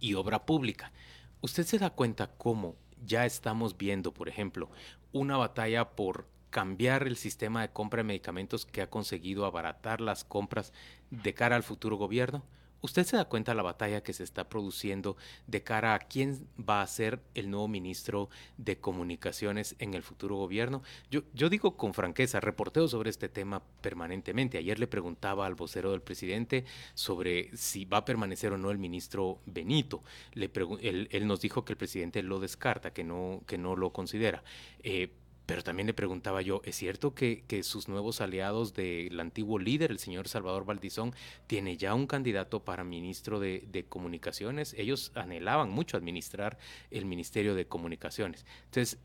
y 0.00 0.14
obra 0.14 0.44
pública. 0.44 0.92
Usted 1.40 1.64
se 1.64 1.78
da 1.78 1.90
cuenta 1.90 2.30
cómo 2.36 2.76
ya 3.04 3.24
estamos 3.24 3.76
viendo, 3.76 4.12
por 4.12 4.28
ejemplo, 4.28 4.70
una 5.12 5.36
batalla 5.36 5.90
por 5.90 6.28
cambiar 6.50 7.06
el 7.06 7.16
sistema 7.16 7.62
de 7.62 7.70
compra 7.70 7.98
de 7.98 8.04
medicamentos 8.04 8.66
que 8.66 8.82
ha 8.82 8.90
conseguido 8.90 9.46
abaratar 9.46 10.02
las 10.02 10.24
compras 10.24 10.72
de 11.10 11.32
cara 11.32 11.56
al 11.56 11.62
futuro 11.62 11.96
gobierno? 11.96 12.44
¿Usted 12.82 13.04
se 13.04 13.16
da 13.16 13.26
cuenta 13.26 13.52
de 13.52 13.56
la 13.56 13.62
batalla 13.62 14.02
que 14.02 14.12
se 14.12 14.24
está 14.24 14.48
produciendo 14.48 15.16
de 15.46 15.62
cara 15.62 15.94
a 15.94 16.00
quién 16.00 16.48
va 16.58 16.82
a 16.82 16.86
ser 16.88 17.20
el 17.34 17.48
nuevo 17.48 17.68
ministro 17.68 18.28
de 18.58 18.76
Comunicaciones 18.76 19.76
en 19.78 19.94
el 19.94 20.02
futuro 20.02 20.34
gobierno? 20.34 20.82
Yo, 21.08 21.48
digo 21.48 21.76
con 21.76 21.94
franqueza, 21.94 22.40
reporteo 22.40 22.88
sobre 22.88 23.10
este 23.10 23.28
tema 23.28 23.62
permanentemente. 23.80 24.58
Ayer 24.58 24.80
le 24.80 24.88
preguntaba 24.88 25.46
al 25.46 25.54
vocero 25.54 25.92
del 25.92 26.02
presidente 26.02 26.64
sobre 26.94 27.56
si 27.56 27.84
va 27.84 27.98
a 27.98 28.04
permanecer 28.04 28.52
o 28.52 28.58
no 28.58 28.72
el 28.72 28.78
ministro 28.78 29.38
Benito. 29.46 30.02
Él, 30.34 31.08
nos 31.26 31.40
dijo 31.40 31.64
que 31.64 31.74
el 31.74 31.76
presidente 31.76 32.20
lo 32.24 32.40
descarta, 32.40 32.92
que 32.92 33.04
no, 33.04 33.42
que 33.46 33.58
no 33.58 33.76
lo 33.76 33.92
considera. 33.92 34.42
Eh, 34.82 35.08
pero 35.46 35.62
también 35.62 35.86
le 35.86 35.94
preguntaba 35.94 36.42
yo, 36.42 36.62
¿es 36.64 36.76
cierto 36.76 37.14
que, 37.14 37.44
que, 37.46 37.62
sus 37.62 37.88
nuevos 37.88 38.20
aliados 38.20 38.74
del 38.74 39.18
antiguo 39.18 39.58
líder, 39.58 39.90
el 39.90 39.98
señor 39.98 40.28
Salvador 40.28 40.64
Valdizón, 40.64 41.14
tiene 41.46 41.76
ya 41.76 41.94
un 41.94 42.06
candidato 42.06 42.64
para 42.64 42.84
ministro 42.84 43.40
de, 43.40 43.64
de, 43.70 43.84
Comunicaciones? 43.84 44.74
Ellos 44.78 45.12
anhelaban 45.14 45.70
mucho 45.70 45.96
administrar 45.96 46.58
el 46.90 47.04
Ministerio 47.04 47.54
de 47.54 47.66
Comunicaciones. 47.66 48.46
Entonces, 48.66 48.98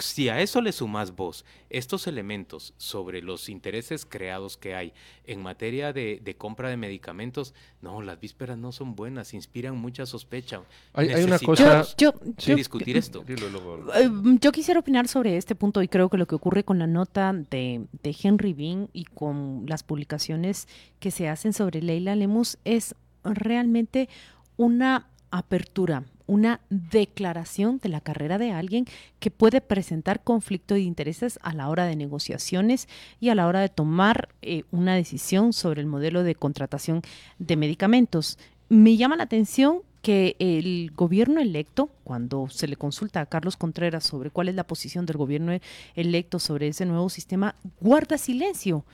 si 0.00 0.28
a 0.28 0.40
eso 0.40 0.60
le 0.60 0.72
sumas 0.72 1.16
vos 1.16 1.44
estos 1.70 2.06
elementos 2.06 2.74
sobre 2.76 3.22
los 3.22 3.48
intereses 3.48 4.04
creados 4.04 4.56
que 4.56 4.74
hay 4.74 4.92
en 5.24 5.42
materia 5.42 5.92
de, 5.92 6.20
de, 6.22 6.36
compra 6.36 6.68
de 6.68 6.76
medicamentos, 6.76 7.54
no, 7.80 8.02
las 8.02 8.20
vísperas 8.20 8.58
no 8.58 8.72
son 8.72 8.94
buenas, 8.94 9.32
inspiran 9.32 9.76
mucha 9.76 10.06
sospecha. 10.06 10.62
Hay, 10.92 11.08
hay 11.08 11.24
una 11.24 11.38
cosa... 11.38 11.84
Yo, 11.96 12.12
sí, 12.38 12.54
discutir 12.54 12.96
esto. 12.96 13.24
Eh, 13.26 14.10
yo 14.40 14.52
quisiera 14.52 14.80
opinar 14.80 15.08
sobre 15.08 15.36
este 15.36 15.54
punto 15.54 15.82
y 15.82 15.88
creo 15.88 16.08
que 16.08 16.18
lo 16.18 16.26
que 16.26 16.34
ocurre 16.34 16.64
con 16.64 16.78
la 16.78 16.86
nota 16.86 17.32
de, 17.32 17.86
de 18.02 18.16
Henry 18.22 18.52
Bean 18.52 18.88
y 18.92 19.04
con 19.04 19.64
las 19.66 19.82
publicaciones 19.82 20.68
que 20.98 21.10
se 21.10 21.28
hacen 21.28 21.52
sobre 21.52 21.82
Leila 21.82 22.16
Lemus 22.16 22.58
es 22.64 22.94
realmente 23.24 24.08
una 24.56 25.06
apertura, 25.30 26.04
una 26.30 26.60
declaración 26.70 27.80
de 27.82 27.88
la 27.88 28.00
carrera 28.00 28.38
de 28.38 28.52
alguien 28.52 28.86
que 29.18 29.32
puede 29.32 29.60
presentar 29.60 30.22
conflicto 30.22 30.74
de 30.74 30.82
intereses 30.82 31.40
a 31.42 31.52
la 31.54 31.68
hora 31.68 31.86
de 31.86 31.96
negociaciones 31.96 32.88
y 33.18 33.30
a 33.30 33.34
la 33.34 33.48
hora 33.48 33.58
de 33.58 33.68
tomar 33.68 34.28
eh, 34.40 34.62
una 34.70 34.94
decisión 34.94 35.52
sobre 35.52 35.80
el 35.80 35.88
modelo 35.88 36.22
de 36.22 36.36
contratación 36.36 37.02
de 37.40 37.56
medicamentos. 37.56 38.38
Me 38.68 38.96
llama 38.96 39.16
la 39.16 39.24
atención 39.24 39.80
que 40.02 40.36
el 40.38 40.92
gobierno 40.94 41.40
electo, 41.40 41.90
cuando 42.04 42.48
se 42.48 42.68
le 42.68 42.76
consulta 42.76 43.20
a 43.20 43.26
Carlos 43.26 43.56
Contreras 43.56 44.04
sobre 44.04 44.30
cuál 44.30 44.48
es 44.48 44.54
la 44.54 44.62
posición 44.62 45.06
del 45.06 45.16
gobierno 45.16 45.58
electo 45.96 46.38
sobre 46.38 46.68
ese 46.68 46.86
nuevo 46.86 47.10
sistema, 47.10 47.56
guarda 47.80 48.16
silencio. 48.16 48.84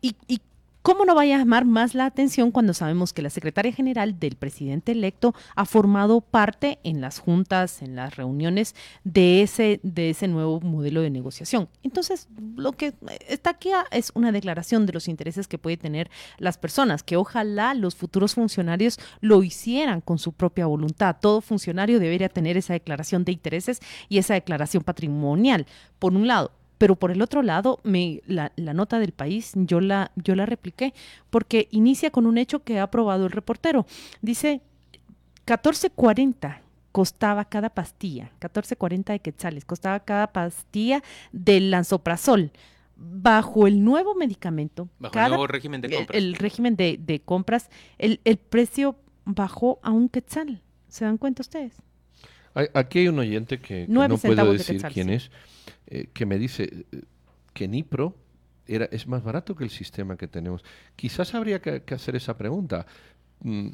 Y, 0.00 0.14
y 0.28 0.40
¿Cómo 0.86 1.04
no 1.04 1.16
vaya 1.16 1.34
a 1.34 1.38
llamar 1.40 1.64
más 1.64 1.96
la 1.96 2.06
atención 2.06 2.52
cuando 2.52 2.72
sabemos 2.72 3.12
que 3.12 3.20
la 3.20 3.30
secretaria 3.30 3.72
general 3.72 4.20
del 4.20 4.36
presidente 4.36 4.92
electo 4.92 5.34
ha 5.56 5.64
formado 5.64 6.20
parte 6.20 6.78
en 6.84 7.00
las 7.00 7.18
juntas, 7.18 7.82
en 7.82 7.96
las 7.96 8.14
reuniones 8.14 8.76
de 9.02 9.42
ese, 9.42 9.80
de 9.82 10.10
ese 10.10 10.28
nuevo 10.28 10.60
modelo 10.60 11.00
de 11.00 11.10
negociación? 11.10 11.68
Entonces, 11.82 12.28
lo 12.54 12.70
que 12.70 12.94
está 13.26 13.50
aquí 13.50 13.70
es 13.90 14.12
una 14.14 14.30
declaración 14.30 14.86
de 14.86 14.92
los 14.92 15.08
intereses 15.08 15.48
que 15.48 15.58
pueden 15.58 15.80
tener 15.80 16.08
las 16.38 16.56
personas, 16.56 17.02
que 17.02 17.16
ojalá 17.16 17.74
los 17.74 17.96
futuros 17.96 18.34
funcionarios 18.34 19.00
lo 19.20 19.42
hicieran 19.42 20.00
con 20.00 20.20
su 20.20 20.34
propia 20.34 20.66
voluntad. 20.66 21.16
Todo 21.20 21.40
funcionario 21.40 21.98
debería 21.98 22.28
tener 22.28 22.56
esa 22.56 22.74
declaración 22.74 23.24
de 23.24 23.32
intereses 23.32 23.80
y 24.08 24.18
esa 24.18 24.34
declaración 24.34 24.84
patrimonial, 24.84 25.66
por 25.98 26.12
un 26.12 26.28
lado 26.28 26.52
pero 26.78 26.96
por 26.96 27.10
el 27.10 27.22
otro 27.22 27.42
lado, 27.42 27.80
me, 27.82 28.22
la, 28.26 28.52
la, 28.56 28.74
nota 28.74 28.98
del 28.98 29.12
país 29.12 29.52
yo 29.54 29.80
la, 29.80 30.12
yo 30.16 30.34
la 30.34 30.46
repliqué 30.46 30.94
porque 31.30 31.68
inicia 31.70 32.10
con 32.10 32.26
un 32.26 32.38
hecho 32.38 32.62
que 32.62 32.78
ha 32.78 32.84
aprobado 32.84 33.26
el 33.26 33.32
reportero. 33.32 33.86
Dice 34.22 34.60
14.40 35.46 36.60
costaba 36.92 37.44
cada 37.44 37.70
pastilla, 37.70 38.30
14.40 38.40 39.04
de 39.04 39.20
quetzales, 39.20 39.64
costaba 39.64 40.00
cada 40.00 40.28
pastilla 40.28 41.02
del 41.32 41.70
lanzoprazol. 41.70 42.50
Bajo 42.98 43.66
el 43.66 43.84
nuevo 43.84 44.14
medicamento, 44.14 44.88
bajo 44.98 45.18
el 45.18 45.28
nuevo 45.28 45.46
régimen 45.46 45.82
de 45.82 45.90
compras, 45.90 46.16
el, 46.16 46.24
el 46.24 46.34
régimen 46.34 46.76
de, 46.76 46.98
de 46.98 47.20
compras, 47.20 47.68
el, 47.98 48.20
el 48.24 48.38
precio 48.38 48.96
bajó 49.26 49.78
a 49.82 49.90
un 49.90 50.08
quetzal. 50.08 50.62
¿Se 50.88 51.04
dan 51.04 51.18
cuenta 51.18 51.42
ustedes? 51.42 51.74
Aquí 52.72 53.00
hay 53.00 53.08
un 53.08 53.18
oyente 53.18 53.58
que, 53.58 53.84
que 53.84 53.86
no 53.86 54.16
puedo 54.16 54.52
decir 54.54 54.76
quetzal, 54.76 54.92
quién 54.94 55.08
sí. 55.08 55.14
es, 55.14 55.30
eh, 55.86 56.08
que 56.12 56.26
me 56.26 56.38
dice 56.38 56.86
eh, 56.92 57.02
que 57.52 57.68
Nipro 57.68 58.16
era, 58.66 58.86
es 58.86 59.06
más 59.06 59.22
barato 59.22 59.54
que 59.54 59.64
el 59.64 59.70
sistema 59.70 60.16
que 60.16 60.26
tenemos. 60.26 60.64
Quizás 60.96 61.34
habría 61.34 61.60
que, 61.60 61.82
que 61.82 61.94
hacer 61.94 62.16
esa 62.16 62.36
pregunta. 62.36 62.86
Mm, 63.40 63.68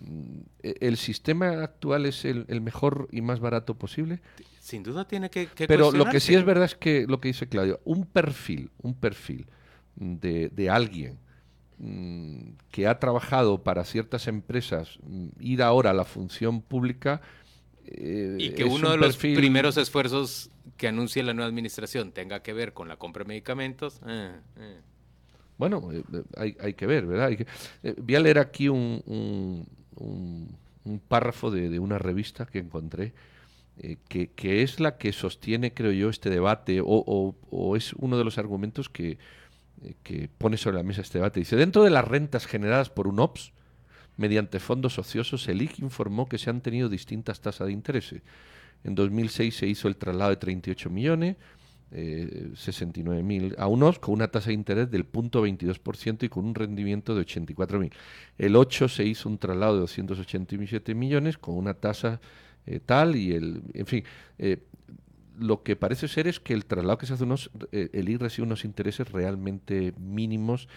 ¿El 0.62 0.96
sistema 0.96 1.62
actual 1.62 2.06
es 2.06 2.24
el, 2.24 2.44
el, 2.48 2.60
mejor 2.60 3.08
y 3.12 3.22
más 3.22 3.40
barato 3.40 3.74
posible? 3.74 4.20
Sin 4.60 4.82
duda 4.82 5.06
tiene 5.06 5.30
que, 5.30 5.46
que 5.46 5.66
Pero 5.66 5.92
lo 5.92 6.04
que 6.06 6.20
sí 6.20 6.34
es 6.34 6.44
verdad 6.44 6.64
es 6.64 6.74
que 6.74 7.06
lo 7.08 7.20
que 7.20 7.28
dice 7.28 7.48
Claudio, 7.48 7.80
un 7.84 8.04
perfil, 8.04 8.70
un 8.82 8.94
perfil 8.94 9.46
de, 9.96 10.48
de 10.48 10.70
alguien 10.70 11.18
mm, 11.78 12.54
que 12.70 12.86
ha 12.86 12.98
trabajado 12.98 13.62
para 13.62 13.84
ciertas 13.84 14.26
empresas, 14.26 14.98
mm, 15.04 15.28
ir 15.40 15.62
ahora 15.62 15.90
a 15.90 15.94
la 15.94 16.04
función 16.04 16.60
pública, 16.60 17.22
eh, 17.86 18.36
y 18.38 18.50
que 18.50 18.64
uno 18.64 18.90
de 18.90 18.96
los 18.96 19.16
perfil... 19.16 19.36
primeros 19.36 19.76
esfuerzos 19.76 20.50
que 20.76 20.88
anuncie 20.88 21.22
la 21.22 21.34
nueva 21.34 21.48
administración 21.48 22.12
tenga 22.12 22.42
que 22.42 22.52
ver 22.52 22.72
con 22.72 22.88
la 22.88 22.96
compra 22.96 23.24
de 23.24 23.28
medicamentos. 23.28 24.00
Eh, 24.06 24.32
eh. 24.58 24.80
Bueno, 25.58 25.90
hay, 26.36 26.56
hay, 26.60 26.74
que 26.74 26.86
ver, 26.86 27.06
¿verdad? 27.06 27.30
Que, 27.36 27.46
voy 28.00 28.14
a 28.16 28.20
leer 28.20 28.38
aquí 28.38 28.68
un, 28.68 29.02
un, 29.06 29.68
un, 29.96 30.56
un 30.84 30.98
párrafo 30.98 31.50
de, 31.50 31.68
de, 31.68 31.78
una 31.78 31.98
revista 31.98 32.46
que 32.46 32.58
encontré. 32.58 33.12
Que, 34.08 34.28
que, 34.28 34.62
es 34.62 34.80
la 34.80 34.96
que 34.96 35.12
sostiene, 35.12 35.72
creo 35.72 35.92
yo, 35.92 36.10
este 36.10 36.30
debate, 36.30 36.80
o, 36.80 36.86
o, 36.86 37.34
o 37.50 37.74
es 37.74 37.94
uno 37.94 38.18
de 38.18 38.24
los 38.24 38.38
argumentos 38.38 38.88
que, 38.88 39.18
que 40.02 40.28
pone 40.38 40.56
sobre 40.56 40.76
la 40.76 40.82
mesa 40.82 41.00
este 41.00 41.18
debate. 41.18 41.40
Dice, 41.40 41.56
dentro 41.56 41.82
de 41.82 41.90
las 41.90 42.06
rentas 42.06 42.46
generadas 42.46 42.90
por 42.90 43.08
un 43.08 43.18
OPS, 43.18 43.52
mediante 44.16 44.60
fondos 44.60 44.98
ociosos, 44.98 45.48
el 45.48 45.62
IC 45.62 45.80
informó 45.80 46.28
que 46.28 46.38
se 46.38 46.50
han 46.50 46.60
tenido 46.60 46.88
distintas 46.88 47.40
tasas 47.40 47.66
de 47.66 47.72
interés. 47.72 48.14
En 48.84 48.94
2006 48.94 49.54
se 49.54 49.66
hizo 49.66 49.88
el 49.88 49.96
traslado 49.96 50.30
de 50.30 50.36
38 50.36 50.90
millones, 50.90 51.36
eh, 51.94 52.50
69 52.54 53.22
mil 53.22 53.54
a 53.58 53.66
unos 53.66 53.98
con 53.98 54.14
una 54.14 54.28
tasa 54.28 54.48
de 54.48 54.54
interés 54.54 54.90
del 54.90 55.04
0.22% 55.04 56.24
y 56.24 56.28
con 56.30 56.46
un 56.46 56.54
rendimiento 56.54 57.14
de 57.14 57.20
84 57.20 57.78
mil. 57.78 57.92
El 58.38 58.56
8 58.56 58.88
se 58.88 59.04
hizo 59.04 59.28
un 59.28 59.38
traslado 59.38 59.74
de 59.74 59.80
287 59.80 60.94
millones 60.94 61.36
con 61.36 61.56
una 61.56 61.74
tasa 61.74 62.20
eh, 62.64 62.80
tal 62.80 63.16
y 63.16 63.32
el, 63.32 63.62
en 63.74 63.86
fin, 63.86 64.04
eh, 64.38 64.58
lo 65.38 65.62
que 65.62 65.76
parece 65.76 66.08
ser 66.08 66.26
es 66.26 66.40
que 66.40 66.54
el 66.54 66.64
traslado 66.64 66.98
que 66.98 67.06
se 67.06 67.14
hace 67.14 67.24
unos, 67.24 67.50
eh, 67.72 67.90
el 67.92 68.08
IR 68.08 68.20
recibe 68.20 68.46
unos 68.46 68.64
intereses 68.64 69.10
realmente 69.10 69.92
mínimos 69.98 70.68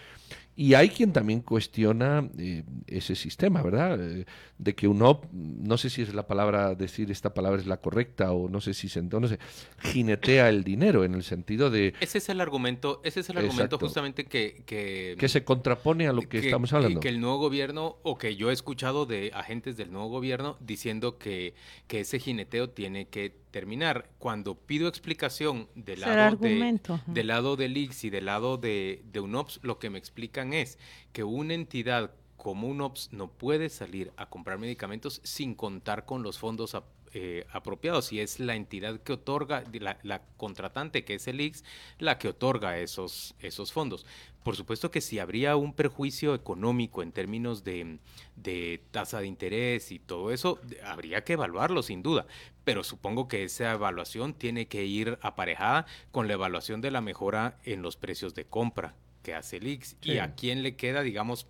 y 0.58 0.74
hay 0.74 0.88
quien 0.88 1.12
también 1.12 1.42
cuestiona 1.42 2.30
eh, 2.38 2.64
ese 2.88 3.16
sistema, 3.16 3.62
¿verdad? 3.62 4.00
Eh, 4.02 4.26
de 4.58 4.74
que 4.74 4.88
uno, 4.88 5.22
no 5.34 5.78
sé 5.78 5.90
si 5.90 6.02
es 6.02 6.14
la 6.14 6.28
palabra, 6.28 6.76
decir 6.76 7.12
esta 7.12 7.34
palabra 7.34 7.60
es 7.60 7.68
la 7.68 7.78
correcta 7.78 8.32
o 8.32 8.48
no 8.48 8.62
sé 8.62 8.74
si 8.74 8.88
se, 8.88 9.02
no 9.02 9.28
sé, 9.28 9.38
jinetea 9.82 10.48
el 10.48 10.64
dinero 10.64 11.04
en 11.04 11.14
el 11.14 11.24
sentido 11.24 11.70
de... 11.70 11.94
Ese 12.00 12.20
es 12.20 12.30
el 12.30 12.40
argumento, 12.40 13.02
ese 13.04 13.20
es 13.20 13.30
el 13.30 13.38
argumento 13.38 13.78
justamente 13.78 14.26
que, 14.26 14.64
que... 14.66 15.18
Que 15.20 15.28
se 15.28 15.44
contrapone 15.44 16.08
a 16.08 16.14
lo 16.14 16.22
que, 16.22 16.40
que 16.40 16.46
estamos 16.46 16.72
hablando. 16.72 17.02
Que 17.02 17.10
el 17.10 17.20
nuevo 17.20 17.38
gobierno, 17.38 17.98
o 18.04 18.18
que 18.18 18.38
yo 18.38 18.50
he 18.50 18.54
escuchado 18.54 19.06
de 19.06 19.32
agentes 19.34 19.76
del 19.76 19.92
nuevo 19.92 20.08
gobierno 20.08 20.58
diciendo 20.62 21.18
que, 21.18 21.54
que 21.88 22.00
ese 22.00 22.18
jineteo 22.18 22.70
tiene 22.70 23.10
que 23.10 23.34
terminar. 23.56 24.10
Cuando 24.20 24.56
pido 24.56 24.90
explicación 24.90 25.70
del 25.76 26.02
lado, 26.02 26.36
de, 26.36 26.78
del 27.08 27.28
lado 27.28 27.56
del 27.56 27.78
IX 27.78 28.04
y 28.04 28.10
del 28.10 28.26
lado 28.26 28.58
de, 28.58 29.02
de 29.14 29.22
UNOPS, 29.22 29.62
lo 29.64 29.80
que 29.80 29.90
me 29.90 29.98
explican 29.98 30.52
es 30.52 30.78
que 31.14 31.24
una 31.24 31.54
entidad 31.54 32.12
como 32.36 32.68
UNOPS 32.68 33.14
no 33.14 33.30
puede 33.30 33.70
salir 33.70 34.12
a 34.18 34.30
comprar 34.30 34.58
medicamentos 34.58 35.22
sin 35.24 35.56
contar 35.56 36.04
con 36.04 36.22
los 36.22 36.38
fondos 36.38 36.76
eh, 37.18 37.48
apropiados 37.50 38.12
y 38.12 38.20
es 38.20 38.42
la 38.42 38.56
entidad 38.56 39.00
que 39.00 39.14
otorga, 39.14 39.64
la, 39.72 39.98
la, 40.04 40.22
contratante 40.36 41.06
que 41.06 41.14
es 41.14 41.30
el 41.30 41.40
IX, 41.40 41.64
la 41.98 42.18
que 42.18 42.28
otorga 42.28 42.78
esos, 42.80 43.36
esos 43.40 43.72
fondos. 43.72 44.06
Por 44.44 44.58
supuesto 44.58 44.92
que 44.92 45.00
si 45.00 45.20
habría 45.20 45.56
un 45.56 45.72
perjuicio 45.72 46.36
económico 46.36 47.02
en 47.02 47.14
términos 47.14 47.64
de, 47.64 48.00
de, 48.36 48.84
tasa 48.92 49.22
de 49.22 49.28
interés 49.28 49.94
y 49.94 50.00
todo 50.00 50.34
eso, 50.34 50.60
habría 50.84 51.24
que 51.24 51.34
evaluarlo 51.34 51.84
sin 51.84 52.04
duda, 52.04 52.28
pero 52.66 52.84
supongo 52.84 53.30
que 53.30 53.46
esa 53.46 53.72
evaluación 53.72 54.34
tiene 54.34 54.68
que 54.68 54.84
ir 54.84 55.18
aparejada 55.22 55.86
con 56.12 56.28
la 56.28 56.34
evaluación 56.34 56.82
de 56.82 56.92
la 56.92 57.00
mejora 57.00 57.60
en 57.64 57.82
los 57.82 57.96
precios 57.96 58.36
de 58.36 58.44
compra 58.44 58.94
que 59.24 59.34
hace 59.34 59.56
el 59.56 59.68
IX 59.68 59.88
sí. 59.88 59.96
y 60.02 60.18
a 60.18 60.36
quién 60.36 60.64
le 60.64 60.76
queda, 60.76 61.02
digamos, 61.02 61.48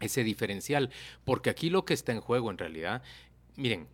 ese 0.00 0.22
diferencial, 0.22 0.90
porque 1.24 1.48
aquí 1.48 1.70
lo 1.70 1.86
que 1.86 1.94
está 1.94 2.12
en 2.12 2.20
juego 2.20 2.50
en 2.50 2.58
realidad, 2.58 3.02
miren, 3.56 3.88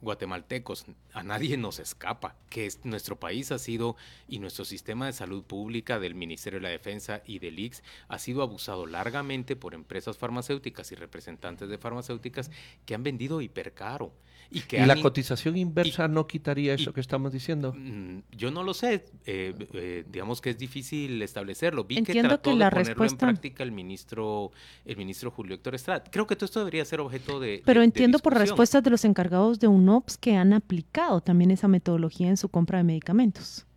guatemaltecos, 0.00 0.86
a 1.12 1.22
nadie 1.22 1.56
nos 1.56 1.78
escapa 1.78 2.36
que 2.50 2.66
es, 2.66 2.84
nuestro 2.84 3.18
país 3.18 3.52
ha 3.52 3.58
sido 3.58 3.96
y 4.28 4.38
nuestro 4.38 4.64
sistema 4.64 5.06
de 5.06 5.12
salud 5.12 5.42
pública 5.44 5.98
del 5.98 6.14
Ministerio 6.14 6.58
de 6.58 6.64
la 6.64 6.68
Defensa 6.68 7.22
y 7.26 7.38
del 7.38 7.58
IX 7.58 7.82
ha 8.08 8.18
sido 8.18 8.42
abusado 8.42 8.86
largamente 8.86 9.56
por 9.56 9.74
empresas 9.74 10.18
farmacéuticas 10.18 10.92
y 10.92 10.94
representantes 10.94 11.68
de 11.68 11.78
farmacéuticas 11.78 12.50
que 12.86 12.94
han 12.94 13.02
vendido 13.02 13.40
hipercaro. 13.40 14.12
¿Y, 14.50 14.60
que 14.60 14.84
la 14.86 15.00
cotización 15.00 15.56
inversa 15.56 16.08
no 16.08 16.26
quitaría 16.26 16.74
eso 16.74 16.92
que 16.92 17.00
estamos 17.00 17.32
diciendo? 17.32 17.74
Mm, 17.76 18.20
yo 18.32 18.50
no 18.50 18.62
lo 18.62 18.72
sé. 18.72 19.04
Eh, 19.26 19.54
eh, 19.74 20.04
digamos 20.10 20.40
que 20.40 20.50
es 20.50 20.58
difícil 20.58 21.20
establecerlo. 21.20 21.84
Vi 21.84 22.02
que 22.02 22.22
trató 22.22 22.56
de 22.56 22.70
ponerlo 22.70 23.04
en 23.04 23.16
práctica 23.16 23.62
el 23.62 23.72
ministro, 23.72 24.50
el 24.86 24.96
ministro 24.96 25.30
Julio 25.30 25.54
Héctor 25.56 25.74
Estrada. 25.74 26.02
Creo 26.10 26.26
que 26.26 26.34
todo 26.34 26.46
esto 26.46 26.60
debería 26.60 26.84
ser 26.84 27.00
objeto 27.00 27.40
de. 27.40 27.62
Pero 27.64 27.82
entiendo 27.82 28.18
por 28.20 28.34
respuestas 28.34 28.82
de 28.82 28.90
los 28.90 29.04
encargados 29.04 29.60
de 29.60 29.68
UNOPS 29.68 30.16
que 30.16 30.36
han 30.36 30.54
aplicado 30.54 31.20
también 31.20 31.50
esa 31.50 31.68
metodología 31.68 32.28
en 32.28 32.38
su 32.38 32.48
compra 32.48 32.78
de 32.78 32.84
medicamentos. 32.84 33.67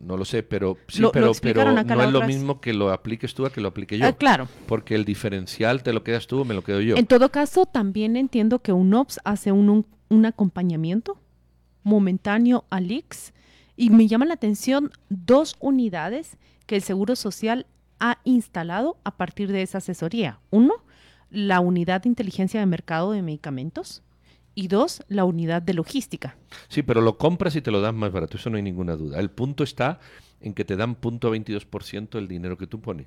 No 0.00 0.16
lo 0.16 0.24
sé, 0.24 0.42
pero 0.42 0.76
sí, 0.88 1.02
pero, 1.12 1.32
no 1.72 2.02
es 2.02 2.12
lo 2.12 2.26
mismo 2.26 2.60
que 2.60 2.72
lo 2.72 2.92
apliques 2.92 3.34
tú 3.34 3.46
a 3.46 3.50
que 3.50 3.60
lo 3.60 3.68
aplique 3.68 3.98
yo. 3.98 4.06
Ah, 4.06 4.12
claro. 4.12 4.48
Porque 4.66 4.94
el 4.94 5.04
diferencial 5.04 5.82
te 5.82 5.92
lo 5.92 6.02
quedas 6.02 6.26
tú 6.26 6.40
o 6.40 6.44
me 6.44 6.54
lo 6.54 6.62
quedo 6.62 6.80
yo. 6.80 6.96
En 6.96 7.06
todo 7.06 7.30
caso, 7.30 7.66
también 7.66 8.16
entiendo 8.16 8.60
que 8.60 8.72
UNOPS 8.72 9.20
hace 9.24 9.52
un, 9.52 9.86
un, 10.08 10.26
acompañamiento 10.26 11.20
momentáneo 11.82 12.64
al 12.70 12.90
IX 12.90 13.32
y 13.76 13.90
me 13.90 14.08
llama 14.08 14.24
la 14.24 14.34
atención 14.34 14.90
dos 15.08 15.56
unidades 15.60 16.36
que 16.66 16.76
el 16.76 16.82
Seguro 16.82 17.16
Social 17.16 17.66
ha 18.00 18.18
instalado 18.24 18.96
a 19.04 19.16
partir 19.16 19.52
de 19.52 19.62
esa 19.62 19.78
asesoría. 19.78 20.40
Uno, 20.50 20.74
la 21.30 21.60
unidad 21.60 22.02
de 22.02 22.08
inteligencia 22.08 22.60
de 22.60 22.66
mercado 22.66 23.12
de 23.12 23.22
medicamentos 23.22 24.02
y 24.56 24.68
dos, 24.68 25.04
la 25.08 25.24
unidad 25.24 25.62
de 25.62 25.74
logística. 25.74 26.36
Sí, 26.68 26.82
pero 26.82 27.02
lo 27.02 27.18
compras 27.18 27.54
y 27.54 27.60
te 27.60 27.70
lo 27.70 27.80
dan 27.80 27.94
más 27.94 28.10
barato, 28.10 28.38
eso 28.38 28.50
no 28.50 28.56
hay 28.56 28.62
ninguna 28.62 28.96
duda. 28.96 29.20
El 29.20 29.30
punto 29.30 29.62
está 29.62 30.00
en 30.40 30.54
que 30.54 30.64
te 30.64 30.76
dan 30.76 30.96
punto 30.96 31.32
22% 31.32 32.18
el 32.18 32.26
dinero 32.26 32.56
que 32.56 32.66
tú 32.66 32.80
pones. 32.80 33.06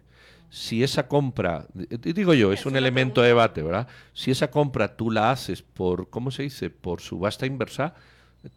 Si 0.51 0.83
esa 0.83 1.07
compra, 1.07 1.67
digo 1.73 2.33
yo, 2.35 2.53
es 2.53 2.65
un 2.65 2.75
elemento 2.75 3.21
de 3.21 3.29
debate, 3.29 3.63
¿verdad? 3.63 3.87
Si 4.13 4.31
esa 4.31 4.51
compra 4.51 4.95
tú 4.95 5.11
la 5.11 5.31
haces 5.31 5.61
por, 5.63 6.09
¿cómo 6.09 6.31
se 6.31 6.43
dice? 6.43 6.69
Por 6.69 7.01
subasta 7.01 7.47
inversa, 7.47 7.95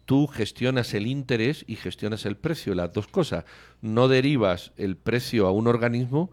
tú 0.05 0.27
gestionas 0.27 0.93
el 0.93 1.07
interés 1.07 1.65
y 1.67 1.75
gestionas 1.75 2.25
el 2.27 2.37
precio, 2.37 2.75
las 2.75 2.93
dos 2.93 3.07
cosas. 3.07 3.45
No 3.81 4.07
derivas 4.07 4.71
el 4.77 4.97
precio 4.97 5.47
a 5.47 5.51
un 5.51 5.67
organismo 5.67 6.31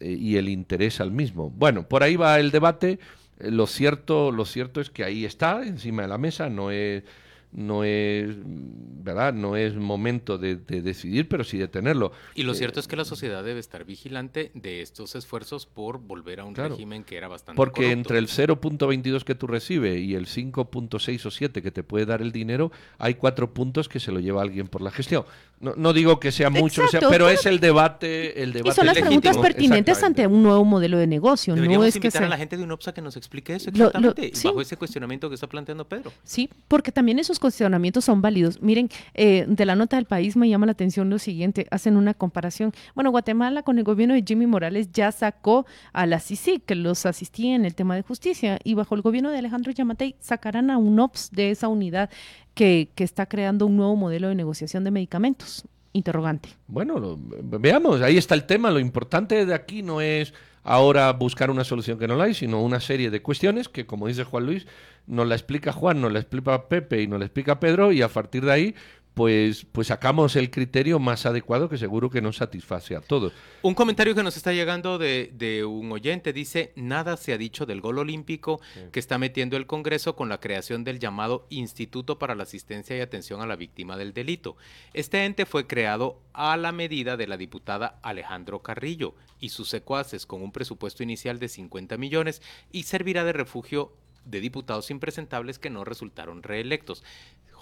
eh, 0.00 0.12
y 0.12 0.36
el 0.36 0.48
interés 0.48 1.00
al 1.00 1.12
mismo. 1.12 1.50
Bueno, 1.50 1.88
por 1.88 2.02
ahí 2.02 2.16
va 2.16 2.40
el 2.40 2.50
debate. 2.50 2.98
Lo 3.38 3.66
cierto, 3.66 4.30
lo 4.30 4.44
cierto 4.44 4.80
es 4.80 4.90
que 4.90 5.04
ahí 5.04 5.24
está, 5.24 5.62
encima 5.64 6.02
de 6.02 6.08
la 6.08 6.18
mesa, 6.18 6.48
no 6.48 6.70
es 6.70 7.02
no 7.52 7.84
es 7.84 8.34
verdad 8.44 9.34
no 9.34 9.56
es 9.56 9.74
momento 9.74 10.38
de, 10.38 10.56
decidir 10.56 11.28
pero 11.28 11.44
sí 11.44 11.58
de 11.58 11.68
tenerlo. 11.68 12.12
Y 12.34 12.44
lo 12.44 12.54
cierto 12.54 12.80
es 12.80 12.88
que 12.88 12.96
la 12.96 13.04
sociedad 13.04 13.44
debe 13.44 13.60
estar 13.60 13.84
vigilante 13.84 14.50
de 14.54 14.80
estos 14.80 15.14
esfuerzos 15.14 15.66
por 15.66 15.98
volver 15.98 16.40
a 16.40 16.44
un 16.44 16.54
régimen 16.54 17.04
que 17.04 17.16
era 17.16 17.28
bastante 17.28 17.56
porque 17.56 17.90
entre 17.90 18.18
el 18.18 18.28
0.22 18.28 19.24
que 19.24 19.34
tú 19.34 19.46
recibes 19.46 20.00
y 20.00 20.14
el 20.14 20.26
5.6 20.26 21.26
o 21.26 21.30
7 21.30 21.62
que 21.62 21.70
te 21.70 21.82
puede 21.82 22.06
dar 22.06 22.22
el 22.22 22.32
dinero 22.32 22.72
hay 22.98 23.14
cuatro 23.14 23.52
puntos 23.52 23.88
que 23.88 24.00
se 24.00 24.12
lo 24.12 24.20
lleva 24.20 24.42
alguien 24.42 24.68
por 24.68 24.80
la 24.80 24.90
gestión. 24.90 25.24
No, 25.60 25.74
no 25.76 25.92
digo 25.92 26.18
que 26.18 26.32
sea 26.32 26.50
mucho 26.50 26.82
pero 27.08 27.28
es 27.28 27.46
el 27.46 27.60
debate 27.60 28.42
el 28.42 28.52
debate 28.52 28.70
y 28.70 28.72
son 28.72 28.86
las 28.86 28.98
preguntas 28.98 29.36
pertinentes 29.38 30.02
ante 30.02 30.26
un 30.26 30.42
nuevo 30.42 30.64
modelo 30.64 30.98
de 30.98 31.06
negocio 31.06 31.54
no 31.54 31.84
es 31.84 31.96
invitar 31.96 32.22
que 32.22 32.26
a 32.26 32.28
la 32.28 32.36
gente 32.36 32.56
de 32.56 32.64
UNOPSA 32.64 32.94
que 32.94 33.02
nos 33.02 33.16
explique 33.16 33.54
eso 33.54 33.70
exactamente 33.70 34.32
bajo 34.44 34.60
ese 34.60 34.76
cuestionamiento 34.76 35.28
que 35.28 35.34
está 35.34 35.46
planteando 35.46 35.86
Pedro. 35.86 36.12
Sí 36.24 36.48
porque 36.68 36.92
también 36.92 37.18
esos 37.18 37.38
cuestionamientos 37.42 38.04
son 38.04 38.22
válidos. 38.22 38.62
Miren, 38.62 38.88
eh, 39.14 39.44
de 39.48 39.66
la 39.66 39.74
nota 39.74 39.96
del 39.96 40.06
país 40.06 40.36
me 40.36 40.48
llama 40.48 40.66
la 40.66 40.72
atención 40.72 41.10
lo 41.10 41.18
siguiente, 41.18 41.66
hacen 41.70 41.96
una 41.96 42.14
comparación. 42.14 42.72
Bueno, 42.94 43.10
Guatemala 43.10 43.64
con 43.64 43.78
el 43.78 43.84
gobierno 43.84 44.14
de 44.14 44.22
Jimmy 44.26 44.46
Morales 44.46 44.92
ya 44.92 45.10
sacó 45.10 45.66
a 45.92 46.06
la 46.06 46.20
CICI, 46.20 46.60
que 46.60 46.76
los 46.76 47.04
asistía 47.04 47.56
en 47.56 47.64
el 47.64 47.74
tema 47.74 47.96
de 47.96 48.02
justicia, 48.02 48.58
y 48.62 48.74
bajo 48.74 48.94
el 48.94 49.02
gobierno 49.02 49.30
de 49.30 49.38
Alejandro 49.38 49.72
Yamatei 49.72 50.14
sacarán 50.20 50.70
a 50.70 50.78
un 50.78 51.00
OPS 51.00 51.30
de 51.32 51.50
esa 51.50 51.66
unidad 51.66 52.08
que, 52.54 52.90
que 52.94 53.02
está 53.02 53.26
creando 53.26 53.66
un 53.66 53.76
nuevo 53.76 53.96
modelo 53.96 54.28
de 54.28 54.36
negociación 54.36 54.84
de 54.84 54.92
medicamentos. 54.92 55.64
Interrogante. 55.94 56.48
Bueno, 56.68 57.18
veamos, 57.42 58.00
ahí 58.00 58.16
está 58.16 58.34
el 58.34 58.44
tema. 58.44 58.70
Lo 58.70 58.78
importante 58.78 59.44
de 59.44 59.54
aquí 59.54 59.82
no 59.82 60.00
es 60.00 60.32
ahora 60.62 61.12
buscar 61.12 61.50
una 61.50 61.64
solución 61.64 61.98
que 61.98 62.08
no 62.08 62.16
la 62.16 62.24
hay, 62.24 62.34
sino 62.34 62.62
una 62.62 62.80
serie 62.80 63.10
de 63.10 63.22
cuestiones 63.22 63.68
que, 63.68 63.86
como 63.86 64.08
dice 64.08 64.24
Juan 64.24 64.46
Luis, 64.46 64.66
nos 65.06 65.26
la 65.26 65.34
explica 65.34 65.72
Juan, 65.72 66.00
nos 66.00 66.12
la 66.12 66.20
explica 66.20 66.68
Pepe 66.68 67.02
y 67.02 67.06
nos 67.06 67.18
la 67.18 67.26
explica 67.26 67.60
Pedro 67.60 67.92
y 67.92 68.02
a 68.02 68.08
partir 68.08 68.44
de 68.44 68.52
ahí 68.52 68.74
pues, 69.14 69.66
pues 69.70 69.88
sacamos 69.88 70.36
el 70.36 70.50
criterio 70.50 70.98
más 70.98 71.26
adecuado 71.26 71.68
que 71.68 71.76
seguro 71.76 72.08
que 72.08 72.22
nos 72.22 72.36
satisface 72.36 72.96
a 72.96 73.00
todos. 73.00 73.32
Un 73.60 73.74
comentario 73.74 74.14
que 74.14 74.22
nos 74.22 74.36
está 74.36 74.52
llegando 74.52 74.98
de, 74.98 75.64
un 75.68 75.92
oyente 75.92 76.32
dice, 76.32 76.72
nada 76.76 77.16
se 77.16 77.32
ha 77.32 77.38
dicho 77.38 77.66
del 77.66 77.80
gol 77.80 77.98
olímpico 77.98 78.60
que 78.90 79.00
está 79.00 79.18
metiendo 79.18 79.56
el 79.56 79.66
Congreso 79.66 80.16
con 80.16 80.28
la 80.28 80.40
creación 80.40 80.84
del 80.84 80.98
llamado 80.98 81.46
Instituto 81.50 82.18
para 82.18 82.34
la 82.34 82.44
Asistencia 82.44 82.96
y 82.96 83.00
Atención 83.00 83.42
a 83.42 83.46
la 83.46 83.56
Víctima 83.56 83.96
del 83.96 84.14
Delito. 84.14 84.56
Este 84.94 85.24
ente 85.24 85.44
fue 85.44 85.66
creado 85.66 86.20
a 86.32 86.56
la 86.56 86.72
medida 86.72 87.16
de 87.16 87.26
la 87.26 87.36
diputada 87.36 87.98
Alejandro 88.02 88.62
Carrillo 88.62 89.14
y 89.40 89.50
sus 89.50 89.68
secuaces 89.68 90.24
con 90.24 90.42
un 90.42 90.52
presupuesto 90.52 91.02
inicial 91.02 91.38
de 91.38 91.48
50 91.48 91.98
millones 91.98 92.40
y 92.70 92.84
servirá 92.84 93.24
de 93.24 93.32
refugio 93.32 93.92
de 94.24 94.40
diputados 94.40 94.90
impresentables 94.90 95.58
que 95.58 95.70
no 95.70 95.84
resultaron 95.84 96.42
reelectos. 96.42 97.02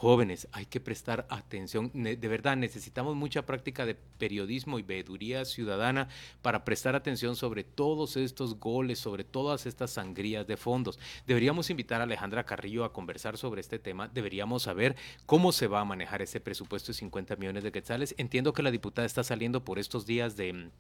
Jóvenes, 0.01 0.49
hay 0.53 0.65
que 0.65 0.81
prestar 0.81 1.27
atención. 1.29 1.91
De 1.93 2.17
verdad, 2.17 2.57
necesitamos 2.57 3.17
mucha 3.17 3.45
práctica 3.45 3.85
de 3.85 3.95
periodismo 3.95 4.79
y 4.79 4.83
veeduría 4.83 5.45
ciudadana 5.45 6.09
para 6.41 6.65
prestar 6.65 6.97
atención 6.97 7.37
sobre 7.37 7.65
todos 7.65 8.17
estos 8.17 8.59
goles, 8.59 8.99
sobre 8.99 9.25
todas 9.25 9.67
estas 9.67 9.91
sangrías 9.91 10.47
de 10.47 10.57
fondos. 10.57 10.99
Deberíamos 11.27 11.69
invitar 11.69 12.01
a 12.01 12.05
Alejandra 12.05 12.47
Carrillo 12.47 12.85
a 12.85 12.95
conversar 12.95 13.37
sobre 13.37 13.61
este 13.61 13.79
tema. 13.79 14.09
Deberíamos 14.09 14.63
saber 14.63 14.97
cómo 15.27 15.53
se 15.53 15.67
va 15.67 15.81
a 15.81 15.85
manejar 15.85 16.23
ese 16.23 16.41
presupuesto 16.41 16.93
de 16.93 16.95
50 16.95 17.37
millones 17.37 17.63
de 17.63 17.71
quetzales. 17.71 18.15
Entiendo 18.17 18.55
que 18.55 18.63
la 18.63 18.71
diputada 18.71 19.05
está 19.05 19.23
saliendo 19.23 19.67
por 19.67 19.79
estos 19.79 20.07
días 20.07 20.35
de 20.35 20.71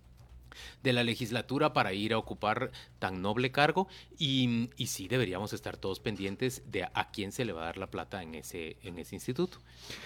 de 0.82 0.92
la 0.92 1.04
legislatura 1.04 1.72
para 1.72 1.92
ir 1.92 2.12
a 2.12 2.18
ocupar 2.18 2.70
tan 2.98 3.22
noble 3.22 3.50
cargo 3.50 3.88
y, 4.18 4.70
y, 4.76 4.86
sí 4.86 5.08
deberíamos 5.08 5.52
estar 5.52 5.76
todos 5.76 6.00
pendientes 6.00 6.62
de 6.70 6.84
a, 6.84 7.10
quién 7.12 7.32
se 7.32 7.44
le 7.44 7.52
va 7.52 7.62
a 7.62 7.64
dar 7.66 7.78
la 7.78 7.90
plata 7.90 8.22
en 8.22 8.34
ese, 8.34 8.76
en 8.82 8.98
ese 8.98 9.16
instituto. 9.16 9.58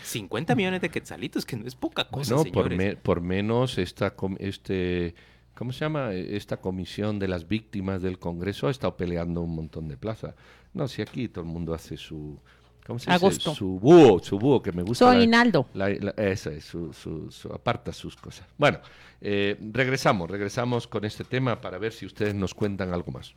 50 0.04 0.54
millones 0.54 0.80
de 0.80 0.90
quetzalitos, 0.90 1.44
que 1.44 1.56
no 1.56 1.66
es 1.66 1.74
poca 1.74 2.08
cosa, 2.08 2.36
no, 2.36 2.44
por, 2.44 2.96
por, 2.98 3.20
menos 3.20 3.78
esta, 3.78 4.14
este, 4.38 5.14
¿cómo 5.54 5.72
se 5.72 5.80
llama? 5.80 6.12
Esta 6.12 6.58
comisión 6.58 7.18
de 7.18 7.28
las 7.28 7.48
víctimas 7.48 8.02
del 8.02 8.18
Congreso 8.18 8.68
ha 8.68 8.70
estado 8.70 8.96
peleando 8.96 9.40
un 9.40 9.54
montón 9.54 9.88
de 9.88 9.96
plazas. 9.96 10.34
No, 10.72 10.88
si 10.88 11.02
aquí 11.02 11.28
todo 11.28 11.44
el 11.44 11.50
mundo 11.50 11.74
hace 11.74 11.96
su 11.96 12.40
¿Cómo 12.86 12.98
se 12.98 13.10
Agosto. 13.10 13.54
Su 13.54 13.78
búho, 13.80 14.18
su 14.18 14.38
búho, 14.38 14.62
que 14.62 14.70
me 14.72 14.82
gusta. 14.82 15.06
Su 15.06 15.10
aguinaldo. 15.10 15.66
Esa 16.16 16.50
es, 16.50 16.64
su, 16.64 16.92
su, 16.92 17.52
aparta 17.52 17.92
sus 17.92 18.14
cosas. 18.16 18.46
Bueno, 18.58 18.78
eh, 19.20 19.56
regresamos, 19.72 20.30
regresamos 20.30 20.86
con 20.86 21.04
este 21.04 21.24
tema 21.24 21.60
para 21.60 21.78
ver 21.78 21.92
si 21.92 22.04
ustedes 22.04 22.34
nos 22.34 22.52
cuentan 22.52 22.92
algo 22.92 23.10
más. 23.10 23.34